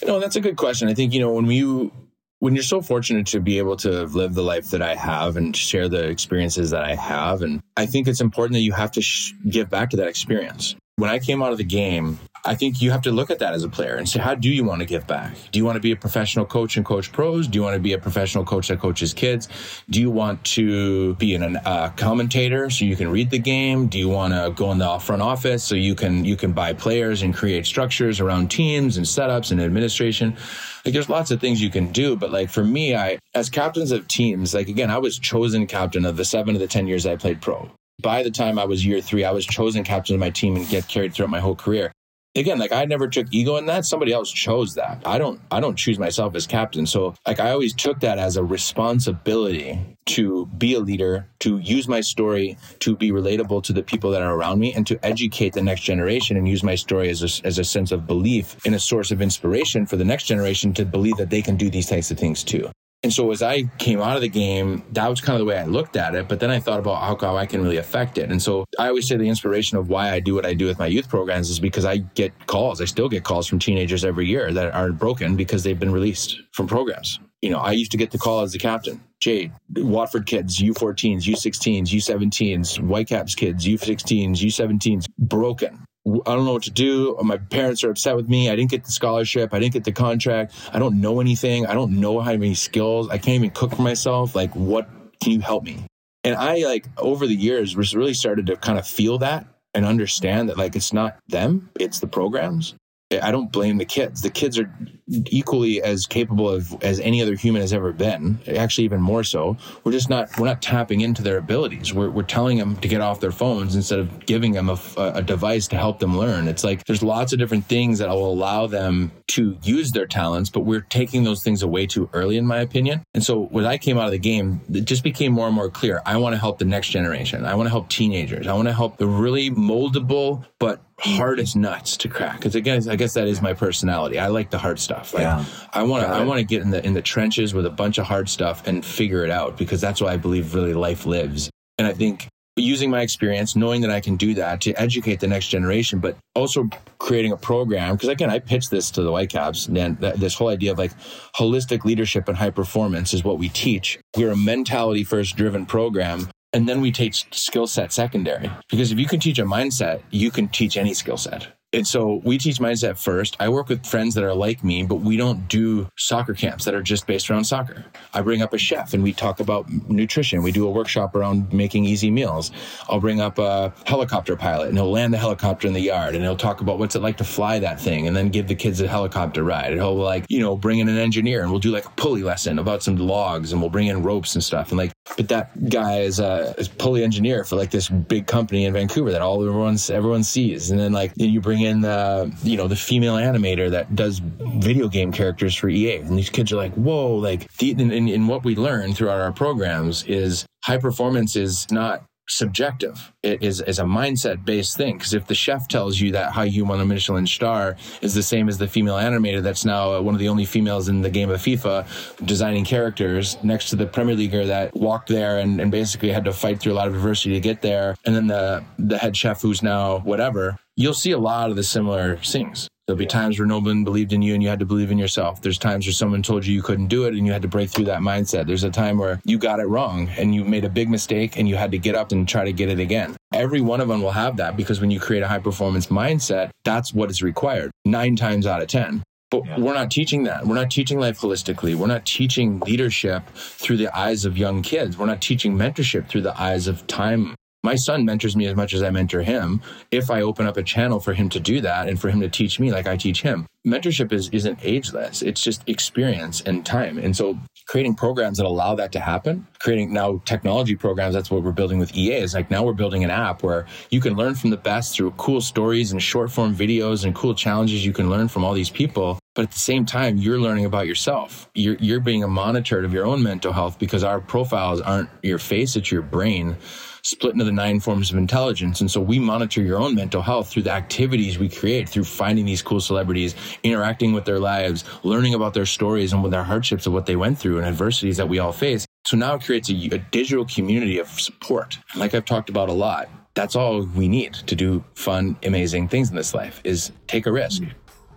You 0.02 0.08
know, 0.08 0.20
that's 0.20 0.36
a 0.36 0.42
good 0.42 0.56
question. 0.56 0.88
I 0.88 0.94
think, 0.94 1.14
you 1.14 1.20
know, 1.20 1.34
when 1.34 1.48
you 1.48 1.92
when 2.40 2.54
you're 2.54 2.64
so 2.64 2.82
fortunate 2.82 3.28
to 3.28 3.40
be 3.40 3.58
able 3.58 3.78
to 3.78 4.04
live 4.04 4.34
the 4.34 4.44
life 4.44 4.70
that 4.70 4.82
I 4.82 4.94
have 4.94 5.38
and 5.38 5.56
share 5.56 5.90
the 5.90 6.04
experiences 6.04 6.70
that 6.72 6.84
I 6.84 6.96
have, 6.96 7.42
and 7.42 7.62
I 7.76 7.86
think 7.86 8.08
it's 8.08 8.22
important 8.22 8.54
that 8.54 8.62
you 8.62 8.74
have 8.74 8.92
to 8.92 9.02
sh- 9.02 9.34
give 9.50 9.70
back 9.70 9.90
to 9.92 9.98
that 9.98 10.08
experience. 10.08 10.76
When 10.98 11.10
I 11.10 11.20
came 11.20 11.44
out 11.44 11.52
of 11.52 11.58
the 11.58 11.66
game, 11.66 12.20
I 12.46 12.56
think 12.56 12.82
you 12.82 12.92
have 12.92 13.02
to 13.02 13.12
look 13.12 13.30
at 13.30 13.40
that 13.40 13.54
as 13.54 13.66
a 13.66 13.68
player 13.68 13.96
and 13.96 14.08
say, 14.08 14.22
how 14.22 14.34
do 14.34 14.50
you 14.50 14.64
want 14.64 14.80
to 14.80 14.86
give 14.86 15.06
back? 15.06 15.36
Do 15.52 15.60
you 15.60 15.66
want 15.66 15.76
to 15.76 15.82
be 15.82 15.92
a 15.92 15.96
professional 15.98 16.46
coach 16.46 16.78
and 16.78 16.86
coach 16.86 17.12
pros? 17.12 17.50
Do 17.50 17.60
you 17.60 17.64
want 17.64 17.74
to 17.74 17.82
be 17.82 17.92
a 17.92 17.98
professional 17.98 18.46
coach 18.46 18.70
that 18.70 18.80
coaches 18.80 19.14
kids? 19.14 19.50
Do 19.90 20.00
you 20.00 20.10
want 20.10 20.42
to 20.46 21.16
be 21.16 21.36
an 21.36 21.58
uh, 21.58 21.92
commentator 21.98 22.70
so 22.70 22.86
you 22.86 22.96
can 22.96 23.10
read 23.12 23.30
the 23.30 23.40
game? 23.40 23.88
Do 23.88 24.00
you 24.00 24.08
want 24.08 24.34
to 24.36 24.54
go 24.56 24.72
in 24.72 24.78
the 24.78 24.98
front 25.00 25.22
office 25.22 25.66
so 25.66 25.76
you 25.76 25.96
can 25.96 26.24
you 26.24 26.38
can 26.38 26.54
buy 26.54 26.72
players 26.72 27.24
and 27.24 27.36
create 27.36 27.66
structures 27.66 28.22
around 28.22 28.50
teams 28.50 28.96
and 28.96 29.06
setups 29.06 29.52
and 29.52 29.62
administration? 29.62 30.38
Like 30.86 30.94
there's 30.94 31.10
lots 31.10 31.30
of 31.30 31.42
things 31.42 31.62
you 31.62 31.70
can 31.70 31.92
do, 31.92 32.16
but 32.16 32.32
like 32.32 32.50
for 32.50 32.64
me, 32.64 32.96
I 32.96 33.20
as 33.34 33.50
captains 33.50 33.92
of 33.92 34.08
teams, 34.08 34.54
like 34.54 34.70
again, 34.70 34.90
I 34.90 35.00
was 35.00 35.20
chosen 35.20 35.68
captain 35.68 36.06
of 36.06 36.16
the 36.16 36.24
seven 36.24 36.56
of 36.56 36.62
the 36.62 36.68
ten 36.68 36.88
years 36.88 37.06
I 37.06 37.18
played 37.18 37.42
pro 37.42 37.70
by 38.06 38.22
the 38.22 38.30
time 38.30 38.60
I 38.60 38.66
was 38.66 38.86
year 38.86 39.02
three, 39.02 39.24
I 39.24 39.32
was 39.32 39.48
chosen 39.48 39.84
captain 39.84 40.14
of 40.14 40.20
my 40.20 40.30
team 40.30 40.56
and 40.56 40.70
get 40.70 40.88
carried 40.88 41.16
throughout 41.16 41.32
my 41.32 41.40
whole 41.40 41.56
career. 41.56 41.92
Again 42.36 42.60
like 42.60 42.74
i 42.74 42.84
never 42.86 43.08
took 43.08 43.28
ego 43.32 43.56
in 43.56 43.66
that. 43.66 43.86
Somebody 43.86 44.12
else 44.12 44.30
chose 44.30 44.76
that. 44.76 45.02
I 45.06 45.18
don't 45.18 45.40
i 45.50 45.60
don't 45.60 45.76
choose 45.76 45.98
myself 45.98 46.36
as 46.36 46.46
captain. 46.46 46.86
So 46.86 47.16
like 47.26 47.40
i 47.40 47.50
always 47.50 47.74
took 47.74 48.02
that 48.02 48.20
as 48.20 48.38
a 48.38 48.44
responsibility 48.44 49.80
to 50.18 50.46
be 50.58 50.76
a 50.76 50.80
leader 50.80 51.28
to 51.40 51.58
use 51.58 51.88
my 51.88 52.02
story 52.02 52.58
to 52.80 52.96
be 52.96 53.12
relatable 53.12 53.64
to 53.64 53.74
the 53.74 53.82
people 53.82 54.12
that 54.12 54.22
are 54.22 54.36
around 54.36 54.60
me 54.60 54.72
and 54.74 54.86
to 54.86 55.00
educate 55.04 55.54
the 55.54 55.64
next 55.64 55.82
generation 55.82 56.38
and 56.38 56.48
use 56.48 56.62
my 56.62 56.76
story 56.76 57.10
as 57.10 57.24
a, 57.24 57.48
as 57.48 57.58
a 57.58 57.64
sense 57.64 57.92
of 57.92 58.06
belief 58.06 58.64
in 58.66 58.76
a 58.76 58.80
source 58.80 59.10
of 59.10 59.20
inspiration 59.22 59.86
for 59.88 59.96
the 59.96 60.06
next 60.06 60.26
generation 60.26 60.74
to 60.74 60.86
believe 60.86 61.18
that 61.18 61.32
they 61.32 61.42
can 61.42 61.56
do 61.56 61.72
these 61.72 61.88
types 61.88 62.12
of 62.12 62.20
things 62.20 62.44
too 62.44 62.70
and 63.06 63.14
so 63.14 63.30
as 63.30 63.44
I 63.44 63.66
came 63.78 64.02
out 64.02 64.16
of 64.16 64.24
the 64.24 64.28
game, 64.28 64.82
that 64.94 65.08
was 65.08 65.22
kind 65.22 65.36
of 65.36 65.40
the 65.40 65.46
way 65.46 65.60
I 65.60 65.66
looked 65.66 65.96
at 65.96 66.16
it. 66.16 66.28
But 66.28 66.40
then 66.40 66.50
I 66.50 66.60
thought 66.60 66.80
about 66.80 67.22
how, 67.22 67.38
I 67.38 67.46
can 67.46 67.62
really 67.62 67.78
affect 67.78 68.18
it. 68.18 68.32
And 68.32 68.42
so 68.42 68.66
I 68.80 68.88
always 68.88 69.08
say 69.08 69.16
the 69.16 69.30
inspiration 69.30 69.78
of 69.78 69.90
why 69.90 70.10
I 70.10 70.20
do 70.20 70.34
what 70.34 70.44
I 70.44 70.56
do 70.56 70.66
with 70.66 70.80
my 70.80 70.88
youth 70.88 71.08
programs 71.08 71.52
is 71.52 71.60
because 71.60 71.86
I 71.86 71.98
get 71.98 72.48
calls. 72.48 72.82
I 72.82 72.86
still 72.86 73.08
get 73.08 73.24
calls 73.24 73.46
from 73.46 73.60
teenagers 73.60 74.04
every 74.04 74.26
year 74.26 74.52
that 74.52 74.74
are 74.74 74.92
broken 74.92 75.36
because 75.36 75.62
they've 75.62 75.80
been 75.80 75.92
released 75.92 76.42
from 76.52 76.66
programs. 76.66 77.20
You 77.44 77.52
know, 77.52 77.60
I 77.60 77.74
used 77.74 77.92
to 77.92 77.98
get 77.98 78.10
the 78.10 78.18
call 78.18 78.42
as 78.42 78.54
the 78.54 78.58
captain. 78.58 79.00
Jade, 79.20 79.52
Watford 79.76 80.26
kids, 80.26 80.60
U14s, 80.60 81.26
U16s, 81.26 81.90
U17s, 81.90 82.80
Whitecaps 82.80 83.36
kids, 83.36 83.68
U16s, 83.68 84.38
U17s, 84.38 85.06
broken 85.20 85.86
I 86.08 86.36
don't 86.36 86.46
know 86.46 86.54
what 86.54 86.64
to 86.64 86.72
do. 86.72 87.18
My 87.24 87.38
parents 87.38 87.84
are 87.84 87.90
upset 87.90 88.16
with 88.16 88.30
me. 88.30 88.50
I 88.50 88.56
didn't 88.56 88.70
get 88.70 88.84
the 88.84 88.92
scholarship. 88.92 89.54
I 89.54 89.60
didn't 89.60 89.74
get 89.74 89.86
the 89.86 89.92
contract. 89.92 90.54
I 90.72 90.78
don't 90.78 91.02
know 91.02 91.20
anything. 91.20 91.66
I 91.66 91.74
don't 91.74 92.00
know 92.00 92.20
how 92.20 92.32
many 92.34 92.54
skills. 92.54 93.10
I 93.10 93.18
can't 93.18 93.36
even 93.36 93.50
cook 93.50 93.76
for 93.76 93.82
myself. 93.82 94.36
Like, 94.36 94.56
what 94.56 94.88
can 95.22 95.32
you 95.32 95.40
help 95.40 95.64
me? 95.64 95.84
And 96.24 96.36
I, 96.36 96.64
like, 96.66 96.88
over 96.98 97.26
the 97.26 97.36
years, 97.36 97.76
really 97.76 98.14
started 98.14 98.46
to 98.48 98.56
kind 98.56 98.78
of 98.78 98.86
feel 98.86 99.18
that 99.20 99.48
and 99.74 99.84
understand 99.86 100.50
that, 100.50 100.58
like, 100.58 100.76
it's 100.76 100.94
not 100.94 101.18
them, 101.28 101.70
it's 101.80 102.00
the 102.00 102.08
programs. 102.08 102.76
I 103.22 103.32
don't 103.32 103.52
blame 103.52 103.78
the 103.78 103.86
kids. 103.86 104.22
The 104.22 104.30
kids 104.30 104.58
are 104.60 104.70
equally 105.08 105.82
as 105.82 106.08
capable 106.08 106.50
of 106.50 106.76
as 106.84 107.00
any 107.00 107.22
other 107.22 107.36
human 107.36 107.62
has 107.62 107.74
ever 107.74 107.92
been. 107.92 108.40
Actually, 108.48 108.86
even 108.86 109.02
more 109.02 109.24
so. 109.24 109.58
We're 109.84 109.92
just 109.92 110.10
not 110.10 110.38
we're 110.40 110.48
not 110.48 110.62
tapping 110.62 111.02
into 111.02 111.22
their 111.22 111.38
abilities. 111.38 111.94
We're 111.94 112.10
we're 112.10 112.24
telling 112.24 112.58
them 112.58 112.78
to 112.78 112.88
get 112.88 113.02
off 113.02 113.20
their 113.20 113.32
phones 113.32 113.76
instead 113.76 114.00
of 114.00 114.26
giving 114.26 114.54
them 114.54 114.70
a, 114.70 114.80
a 114.98 115.22
device 115.22 115.68
to 115.70 115.78
help 115.78 116.00
them 116.00 116.18
learn. 116.18 116.48
It's 116.48 116.64
like 116.64 116.86
there's 116.86 117.04
lots 117.04 117.34
of 117.34 117.40
different 117.40 117.66
things 117.66 118.00
that 118.00 118.10
will 118.10 118.32
allow 118.32 118.68
them 118.68 119.12
to 119.28 119.58
use 119.64 119.92
their 119.92 120.08
talents, 120.08 120.50
but 120.50 120.62
we're 120.62 120.82
taking 120.82 121.24
those 121.24 121.44
things 121.44 121.62
away 121.62 121.86
too 121.86 122.10
early, 122.14 122.38
in 122.38 122.46
my 122.46 122.60
opinion. 122.60 123.04
And 123.14 123.24
so 123.24 123.46
when 123.46 123.66
I 123.66 123.78
came 123.78 123.98
out 123.98 124.06
of 124.06 124.12
the 124.12 124.20
game, 124.20 124.62
it 124.72 124.86
just 124.86 125.04
became 125.04 125.32
more 125.32 125.48
and 125.48 125.56
more 125.56 125.70
clear. 125.70 126.02
I 126.06 126.18
want 126.18 126.34
to 126.34 126.40
help 126.40 126.60
the 126.60 126.66
next 126.66 126.90
generation. 126.90 127.46
I 127.46 127.56
want 127.56 127.68
to 127.68 127.72
help 127.72 127.90
teenagers. 127.90 128.48
I 128.48 128.54
want 128.54 128.68
to 128.68 128.74
help 128.74 128.98
the 128.98 129.08
really 129.08 129.50
moldable 129.50 130.46
but 130.60 130.82
hard 131.06 131.40
as 131.40 131.56
nuts 131.56 131.98
to 131.98 132.10
crack. 132.10 132.38
Because 132.38 132.56
again, 132.56 132.88
I 132.90 132.96
guess 132.96 133.14
that 133.14 133.28
is 133.28 133.42
my 133.42 133.54
personality. 133.54 134.20
I 134.20 134.28
like 134.28 134.50
the 134.50 134.58
hard 134.58 134.80
stuff. 134.80 135.14
Like, 135.14 135.24
yeah. 135.24 135.46
I 135.74 135.84
want 135.84 136.04
to 136.04 136.10
I 136.10 136.24
want 136.24 136.40
to 136.40 136.46
get 136.46 136.62
in 136.62 136.72
the 136.72 136.86
in 136.86 136.94
the 136.94 137.02
trenches 137.02 137.54
with 137.54 137.66
a 137.66 137.70
bunch 137.70 137.98
of 137.98 138.06
hard 138.06 138.30
stuff 138.30 138.66
and 138.68 138.84
figure 138.84 139.24
it 139.24 139.32
out 139.32 139.58
because 139.58 139.82
that's 139.82 140.02
why 140.02 140.14
I 140.14 140.18
believe 140.18 140.54
really 140.56 140.74
life 140.74 141.06
lives. 141.06 141.50
And 141.78 141.88
I 141.88 141.94
think 141.94 142.28
using 142.58 142.90
my 142.90 143.02
experience, 143.02 143.56
knowing 143.56 143.82
that 143.82 143.92
I 143.92 144.00
can 144.00 144.16
do 144.16 144.34
that 144.36 144.62
to 144.62 144.74
educate 144.74 145.20
the 145.20 145.28
next 145.28 145.50
generation, 145.50 146.00
but 146.00 146.18
also 146.36 146.70
creating 147.00 147.34
a 147.34 147.38
program. 147.38 147.96
Because 147.96 148.10
again, 148.10 148.30
I 148.30 148.40
pitched 148.40 148.72
this 148.72 148.92
to 148.92 149.02
the 149.02 149.12
Whitecaps, 149.12 149.68
and 149.68 149.98
this 149.98 150.36
whole 150.36 150.48
idea 150.48 150.72
of 150.72 150.78
like 150.78 150.94
holistic 151.36 151.84
leadership 151.84 152.28
and 152.28 152.38
high 152.38 152.50
performance 152.52 153.14
is 153.14 153.24
what 153.24 153.38
we 153.38 153.50
teach. 153.50 154.00
We're 154.16 154.32
a 154.32 154.38
mentality 154.38 155.04
first 155.04 155.36
driven 155.36 155.66
program 155.66 156.30
and 156.56 156.70
then 156.70 156.80
we 156.80 156.90
teach 156.90 157.28
skill 157.32 157.68
set 157.68 157.92
secondary. 157.92 158.50
Because 158.70 158.94
if 158.94 158.98
you 158.98 159.08
can 159.08 159.20
teach 159.20 159.40
a 159.40 159.44
mindset, 159.44 160.02
you 160.10 160.32
can 160.32 160.48
teach 160.48 160.78
any 160.78 160.94
skill 160.94 161.18
set. 161.18 161.50
And 161.74 161.86
so 161.86 162.22
we 162.24 162.38
teach 162.38 162.60
mindset 162.60 162.98
first. 162.98 163.36
I 163.42 163.50
work 163.50 163.68
with 163.68 163.86
friends 163.86 164.16
that 164.16 164.24
are 164.24 164.34
like 164.34 164.64
me, 164.64 164.84
but 164.84 165.02
we 165.02 165.18
don't 165.18 165.50
do 165.50 165.90
soccer 165.98 166.34
camps 166.34 166.64
that 166.64 166.74
are 166.74 166.82
just 166.82 167.06
based 167.06 167.30
around 167.30 167.44
soccer. 167.44 167.84
I 168.14 168.22
bring 168.22 168.42
up 168.42 168.54
a 168.54 168.58
chef 168.58 168.94
and 168.94 169.04
we 169.04 169.12
talk 169.12 169.42
about 169.42 169.70
nutrition. 169.90 170.42
We 170.42 170.54
do 170.54 170.66
a 170.66 170.72
workshop 170.72 171.14
around 171.14 171.52
making 171.52 171.84
easy 171.84 172.10
meals. 172.10 172.52
I'll 172.88 173.02
bring 173.02 173.20
up 173.20 173.38
a 173.38 173.74
helicopter 173.86 174.38
pilot 174.38 174.70
and 174.70 174.78
he'll 174.78 174.90
land 174.90 175.14
the 175.14 175.18
helicopter 175.18 175.68
in 175.68 175.74
the 175.74 175.82
yard 175.82 176.16
and 176.16 176.24
he'll 176.24 176.38
talk 176.38 176.62
about 176.62 176.80
what's 176.80 176.96
it 176.96 177.02
like 177.02 177.18
to 177.18 177.26
fly 177.26 177.60
that 177.60 177.82
thing 177.82 178.08
and 178.08 178.16
then 178.16 178.30
give 178.30 178.48
the 178.48 178.56
kids 178.56 178.80
a 178.80 178.88
helicopter 178.88 179.44
ride. 179.44 179.74
And 179.74 179.82
he'll 179.82 179.98
like, 179.98 180.26
you 180.30 180.40
know, 180.40 180.56
bring 180.56 180.80
in 180.80 180.88
an 180.88 180.98
engineer 180.98 181.42
and 181.42 181.52
we'll 181.52 181.60
do 181.60 181.72
like 181.72 181.86
a 181.86 181.92
pulley 181.98 182.24
lesson 182.24 182.60
about 182.60 182.82
some 182.82 182.96
logs 182.96 183.52
and 183.52 183.60
we'll 183.60 183.70
bring 183.70 183.88
in 183.88 184.02
ropes 184.02 184.36
and 184.36 184.44
stuff. 184.44 184.70
And 184.70 184.78
like, 184.78 184.94
but 185.18 185.28
that 185.30 185.70
guy 185.70 186.00
is 186.00 186.20
a, 186.20 186.56
is 186.58 186.68
pulley 186.68 187.04
engineer 187.04 187.44
for 187.44 187.56
like 187.56 187.72
this 187.72 187.90
big 187.90 188.28
company 188.28 188.66
in 188.66 188.74
Vancouver 188.74 189.12
that 189.12 189.22
all 189.22 189.42
everyone's 189.42 189.90
everyone 189.90 190.24
sees. 190.24 190.72
And 190.72 190.80
then 190.80 190.92
like, 190.92 191.14
you 191.16 191.40
bring 191.42 191.62
in 191.62 191.82
the 191.82 192.34
you 192.44 192.58
know 192.58 192.68
the 192.68 192.76
female 192.76 193.16
animator 193.16 193.70
that 193.72 193.96
does 193.96 194.20
video 194.20 194.88
game 194.88 195.12
characters 195.12 195.56
for 195.56 195.70
EA, 195.70 195.98
and 195.98 196.18
these 196.18 196.30
kids 196.30 196.52
are 196.52 196.58
like, 196.58 196.74
whoa! 196.74 197.16
Like, 197.16 197.52
the, 197.58 197.72
and, 197.72 197.92
and 197.92 198.28
what 198.28 198.44
we 198.44 198.56
learn 198.56 198.94
throughout 198.94 199.20
our 199.20 199.32
programs 199.32 200.04
is 200.04 200.46
high 200.64 200.78
performance 200.78 201.36
is 201.36 201.70
not 201.72 202.04
subjective. 202.28 203.14
It 203.24 203.44
is, 203.44 203.62
is 203.62 203.80
a 203.80 203.84
mindset 203.84 204.46
based 204.46 204.78
thing. 204.78 204.98
Because 204.98 205.14
if 205.14 205.28
the 205.28 205.36
chef 205.36 205.68
tells 205.68 206.00
you 206.00 206.12
that 206.12 206.32
how 206.32 206.44
you 206.44 206.66
won 206.66 206.80
a 206.80 206.86
Michelin 206.86 207.28
star 207.28 207.76
is 208.02 208.14
the 208.14 208.24
same 208.24 208.50
as 208.50 208.58
the 208.58 208.68
female 208.68 208.96
animator 208.96 209.42
that's 209.42 209.66
now 209.66 209.94
uh, 209.94 210.02
one 210.02 210.16
of 210.16 210.20
the 210.20 210.30
only 210.30 210.46
females 210.46 210.90
in 210.90 211.02
the 211.02 211.10
game 211.10 211.30
of 211.30 211.40
FIFA 211.40 212.26
designing 212.26 212.66
characters 212.66 213.38
next 213.44 213.70
to 213.70 213.76
the 213.76 213.86
Premier 213.86 214.16
Leaguer 214.16 214.46
that 214.46 214.76
walked 214.76 215.10
there 215.10 215.40
and, 215.40 215.60
and 215.60 215.72
basically 215.72 216.10
had 216.10 216.26
to 216.26 216.34
fight 216.34 216.60
through 216.60 216.74
a 216.74 216.76
lot 216.76 216.88
of 216.88 216.96
adversity 216.96 217.34
to 217.34 217.40
get 217.40 217.62
there. 217.62 217.96
And 218.06 218.16
then 218.16 218.28
the, 218.28 218.64
the 218.80 218.98
head 218.98 219.16
chef 219.16 219.42
who's 219.42 219.62
now 219.62 220.00
whatever 220.00 220.58
you'll 220.76 220.94
see 220.94 221.12
a 221.12 221.18
lot 221.18 221.50
of 221.50 221.56
the 221.56 221.64
similar 221.64 222.18
things. 222.18 222.68
There'll 222.88 223.00
be 223.00 223.08
times 223.08 223.40
where 223.40 223.48
no 223.48 223.58
one 223.58 223.84
believed 223.84 224.14
in 224.14 224.22
you 224.22 224.36
and 224.36 224.44
you 224.44 224.50
had 224.50 224.60
to 224.60 224.66
believe 224.66 224.92
in 224.92 225.00
yourself. 225.00 225.42
There's 225.42 225.58
times 225.58 225.88
where 225.88 225.94
someone 225.94 226.22
told 226.22 226.46
you 226.46 226.54
you 226.54 226.62
couldn't 226.62 226.88
do 226.88 227.06
it 227.06 227.16
and 227.16 227.26
you 227.26 227.34
had 227.34 227.42
to 227.42 227.48
break 227.48 227.72
through 227.72 227.86
that 227.86 228.02
mindset. 228.02 228.46
There's 228.46 228.64
a 228.64 228.70
time 228.70 229.00
where 229.00 229.20
you 229.26 229.40
got 229.40 229.60
it 229.60 229.66
wrong 229.66 230.08
and 230.18 230.36
you 230.36 230.46
made 230.46 230.66
a 230.66 230.70
big 230.70 230.88
mistake 230.88 231.40
and 231.40 231.50
you 231.50 231.56
had 231.56 231.72
to 231.72 231.80
get 231.80 231.96
up 231.96 232.12
and 232.12 232.30
try 232.30 232.46
to 232.46 232.54
get 232.54 232.70
it 232.70 232.80
again. 232.80 233.18
Every 233.34 233.60
one 233.60 233.82
of 233.82 233.88
them 233.88 234.04
will 234.04 234.12
have 234.12 234.38
that 234.38 234.56
because 234.56 234.82
when 234.82 234.92
you 234.92 235.00
create 235.00 235.24
a 235.24 235.28
high 235.28 235.40
performance 235.40 235.88
mindset, 235.88 236.52
that's 236.64 236.94
what 236.94 237.10
is 237.10 237.24
required 237.24 237.72
nine 237.86 238.16
times 238.16 238.46
out 238.46 238.62
of 238.62 238.68
10. 238.68 239.02
But 239.32 239.48
yeah. 239.48 239.58
we're 239.58 239.74
not 239.74 239.90
teaching 239.90 240.24
that. 240.26 240.46
We're 240.46 240.54
not 240.54 240.70
teaching 240.70 241.00
life 241.00 241.20
holistically. 241.20 241.74
We're 241.74 241.88
not 241.88 242.06
teaching 242.06 242.60
leadership 242.60 243.28
through 243.34 243.78
the 243.78 243.98
eyes 243.98 244.26
of 244.26 244.38
young 244.38 244.62
kids. 244.62 244.96
We're 244.96 245.08
not 245.08 245.22
teaching 245.22 245.58
mentorship 245.58 246.08
through 246.08 246.22
the 246.22 246.40
eyes 246.40 246.68
of 246.68 246.86
time 246.86 247.34
My 247.66 247.74
son 247.74 248.06
mentors 248.06 248.36
me 248.36 248.46
as 248.46 248.56
much 248.56 248.76
as 248.76 248.84
I 248.84 248.92
mentor 248.92 249.24
him. 249.24 249.60
If 249.90 250.12
I 250.12 250.22
open 250.22 250.46
up 250.46 250.56
a 250.56 250.62
channel 250.62 251.00
for 251.00 251.16
him 251.16 251.30
to 251.30 251.40
do 251.40 251.62
that 251.62 251.90
and 251.90 252.00
for 252.00 252.12
him 252.12 252.22
to 252.22 252.30
teach 252.30 252.60
me 252.60 252.72
like 252.72 252.86
I 252.86 252.96
teach 252.96 253.24
him, 253.24 253.48
mentorship 253.66 254.12
is, 254.12 254.30
isn't 254.30 254.60
ageless. 254.62 255.24
It's 255.24 255.42
just 255.42 255.68
experience 255.68 256.42
and 256.42 256.64
time. 256.64 257.00
And 257.00 257.18
so 257.18 257.40
creating 257.68 257.96
programs 257.96 258.38
that 258.38 258.46
allow 258.46 258.76
that 258.76 258.92
to 258.92 259.00
happen, 259.00 259.48
creating 259.58 259.92
now 259.92 260.22
technology 260.26 260.76
programs, 260.76 261.16
that's 261.16 261.32
what 261.32 261.42
we're 261.42 261.54
building 261.54 261.80
with 261.80 261.98
EA 261.98 262.18
is 262.18 262.36
like 262.36 262.52
now 262.52 262.64
we're 262.64 262.74
building 262.74 263.04
an 263.04 263.10
app 263.10 263.42
where 263.42 263.66
you 263.90 264.00
can 264.00 264.14
learn 264.14 264.36
from 264.36 264.52
the 264.52 264.58
best 264.58 264.96
through 264.96 265.10
cool 265.18 265.42
stories 265.42 265.92
and 265.92 266.04
short 266.04 266.32
form 266.32 266.56
videos 266.56 267.04
and 267.04 267.16
cool 267.16 267.34
challenges 267.34 267.84
you 267.84 267.94
can 267.94 268.12
learn 268.12 268.28
from 268.28 268.44
all 268.46 268.54
these 268.54 268.70
people. 268.70 269.18
But 269.34 269.42
at 269.42 269.52
the 269.52 269.60
same 269.60 269.88
time, 269.88 270.18
you're 270.18 270.40
learning 270.40 270.66
about 270.66 270.86
yourself. 270.86 271.50
You're, 271.56 271.78
you're 271.80 272.00
being 272.00 272.30
monitored 272.30 272.86
of 272.86 272.94
your 272.94 273.08
own 273.08 273.24
mental 273.24 273.52
health 273.52 273.80
because 273.80 274.04
our 274.04 274.22
profiles 274.22 274.82
aren't 274.82 275.10
your 275.24 275.40
face, 275.40 275.76
it's 275.76 275.92
your 275.92 276.04
brain 276.04 276.58
split 277.06 277.34
into 277.34 277.46
the 277.46 277.52
nine 277.52 277.80
forms 277.80 278.12
of 278.12 278.18
intelligence. 278.18 278.82
And 278.82 278.90
so 278.90 279.00
we 279.00 279.20
monitor 279.20 279.62
your 279.62 279.78
own 279.78 279.94
mental 279.94 280.24
health 280.24 280.50
through 280.50 280.64
the 280.64 280.72
activities 280.72 281.38
we 281.38 281.48
create, 281.48 281.88
through 281.88 282.04
finding 282.04 282.46
these 282.46 282.64
cool 282.64 282.82
celebrities, 282.82 283.36
interacting 283.62 284.12
with 284.12 284.26
their 284.26 284.40
lives, 284.40 284.84
learning 285.04 285.36
about 285.36 285.54
their 285.54 285.68
stories 285.68 286.14
and 286.14 286.24
with 286.24 286.32
their 286.32 286.44
hardships 286.44 286.88
of 286.88 286.94
what 286.94 287.06
they 287.06 287.16
went 287.16 287.38
through 287.38 287.60
and 287.60 287.68
adversities 287.68 288.18
that 288.18 288.28
we 288.28 288.40
all 288.40 288.52
face. 288.52 288.88
So 289.06 289.18
now 289.18 289.36
it 289.36 289.44
creates 289.44 289.70
a, 289.70 289.76
a 289.92 290.00
digital 290.00 290.46
community 290.46 290.98
of 290.98 291.08
support. 291.08 291.78
And 291.92 292.02
like 292.02 292.16
I've 292.16 292.26
talked 292.26 292.50
about 292.50 292.70
a 292.70 292.74
lot, 292.74 293.08
that's 293.36 293.56
all 293.56 293.84
we 293.84 294.08
need 294.08 294.34
to 294.34 294.56
do 294.56 294.84
fun, 294.96 295.38
amazing 295.44 295.90
things 295.90 296.10
in 296.10 296.16
this 296.16 296.34
life 296.34 296.60
is 296.64 296.92
take 297.06 297.28
a 297.28 297.32
risk, 297.32 297.62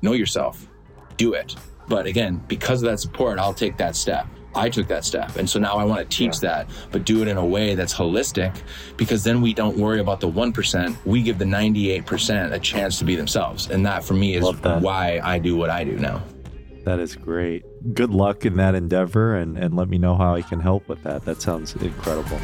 know 0.00 0.12
yourself, 0.12 0.66
do 1.18 1.34
it. 1.34 1.54
But 1.88 2.06
again, 2.06 2.42
because 2.48 2.82
of 2.82 2.88
that 2.88 3.00
support, 3.00 3.38
I'll 3.38 3.52
take 3.52 3.76
that 3.76 3.96
step. 3.96 4.26
I 4.54 4.68
took 4.68 4.88
that 4.88 5.04
step. 5.04 5.36
And 5.36 5.48
so 5.48 5.58
now 5.58 5.74
I 5.74 5.84
want 5.84 6.00
to 6.00 6.16
teach 6.16 6.36
yeah. 6.36 6.64
that, 6.64 6.70
but 6.90 7.04
do 7.04 7.22
it 7.22 7.28
in 7.28 7.36
a 7.36 7.44
way 7.44 7.74
that's 7.74 7.94
holistic 7.94 8.62
because 8.96 9.24
then 9.24 9.40
we 9.40 9.54
don't 9.54 9.76
worry 9.76 10.00
about 10.00 10.20
the 10.20 10.28
1%. 10.28 10.96
We 11.04 11.22
give 11.22 11.38
the 11.38 11.44
98% 11.44 12.52
a 12.52 12.58
chance 12.58 12.98
to 12.98 13.04
be 13.04 13.14
themselves. 13.14 13.70
And 13.70 13.84
that 13.86 14.04
for 14.04 14.14
me 14.14 14.34
is 14.36 14.44
why 14.44 15.20
I 15.22 15.38
do 15.38 15.56
what 15.56 15.70
I 15.70 15.84
do 15.84 15.96
now. 15.96 16.22
That 16.84 17.00
is 17.00 17.16
great. 17.16 17.64
Good 17.92 18.10
luck 18.10 18.46
in 18.46 18.56
that 18.56 18.74
endeavor 18.74 19.36
and, 19.36 19.58
and 19.58 19.76
let 19.76 19.88
me 19.88 19.98
know 19.98 20.16
how 20.16 20.34
I 20.34 20.42
can 20.42 20.60
help 20.60 20.88
with 20.88 21.02
that. 21.02 21.24
That 21.26 21.42
sounds 21.42 21.74
incredible. 21.74 22.40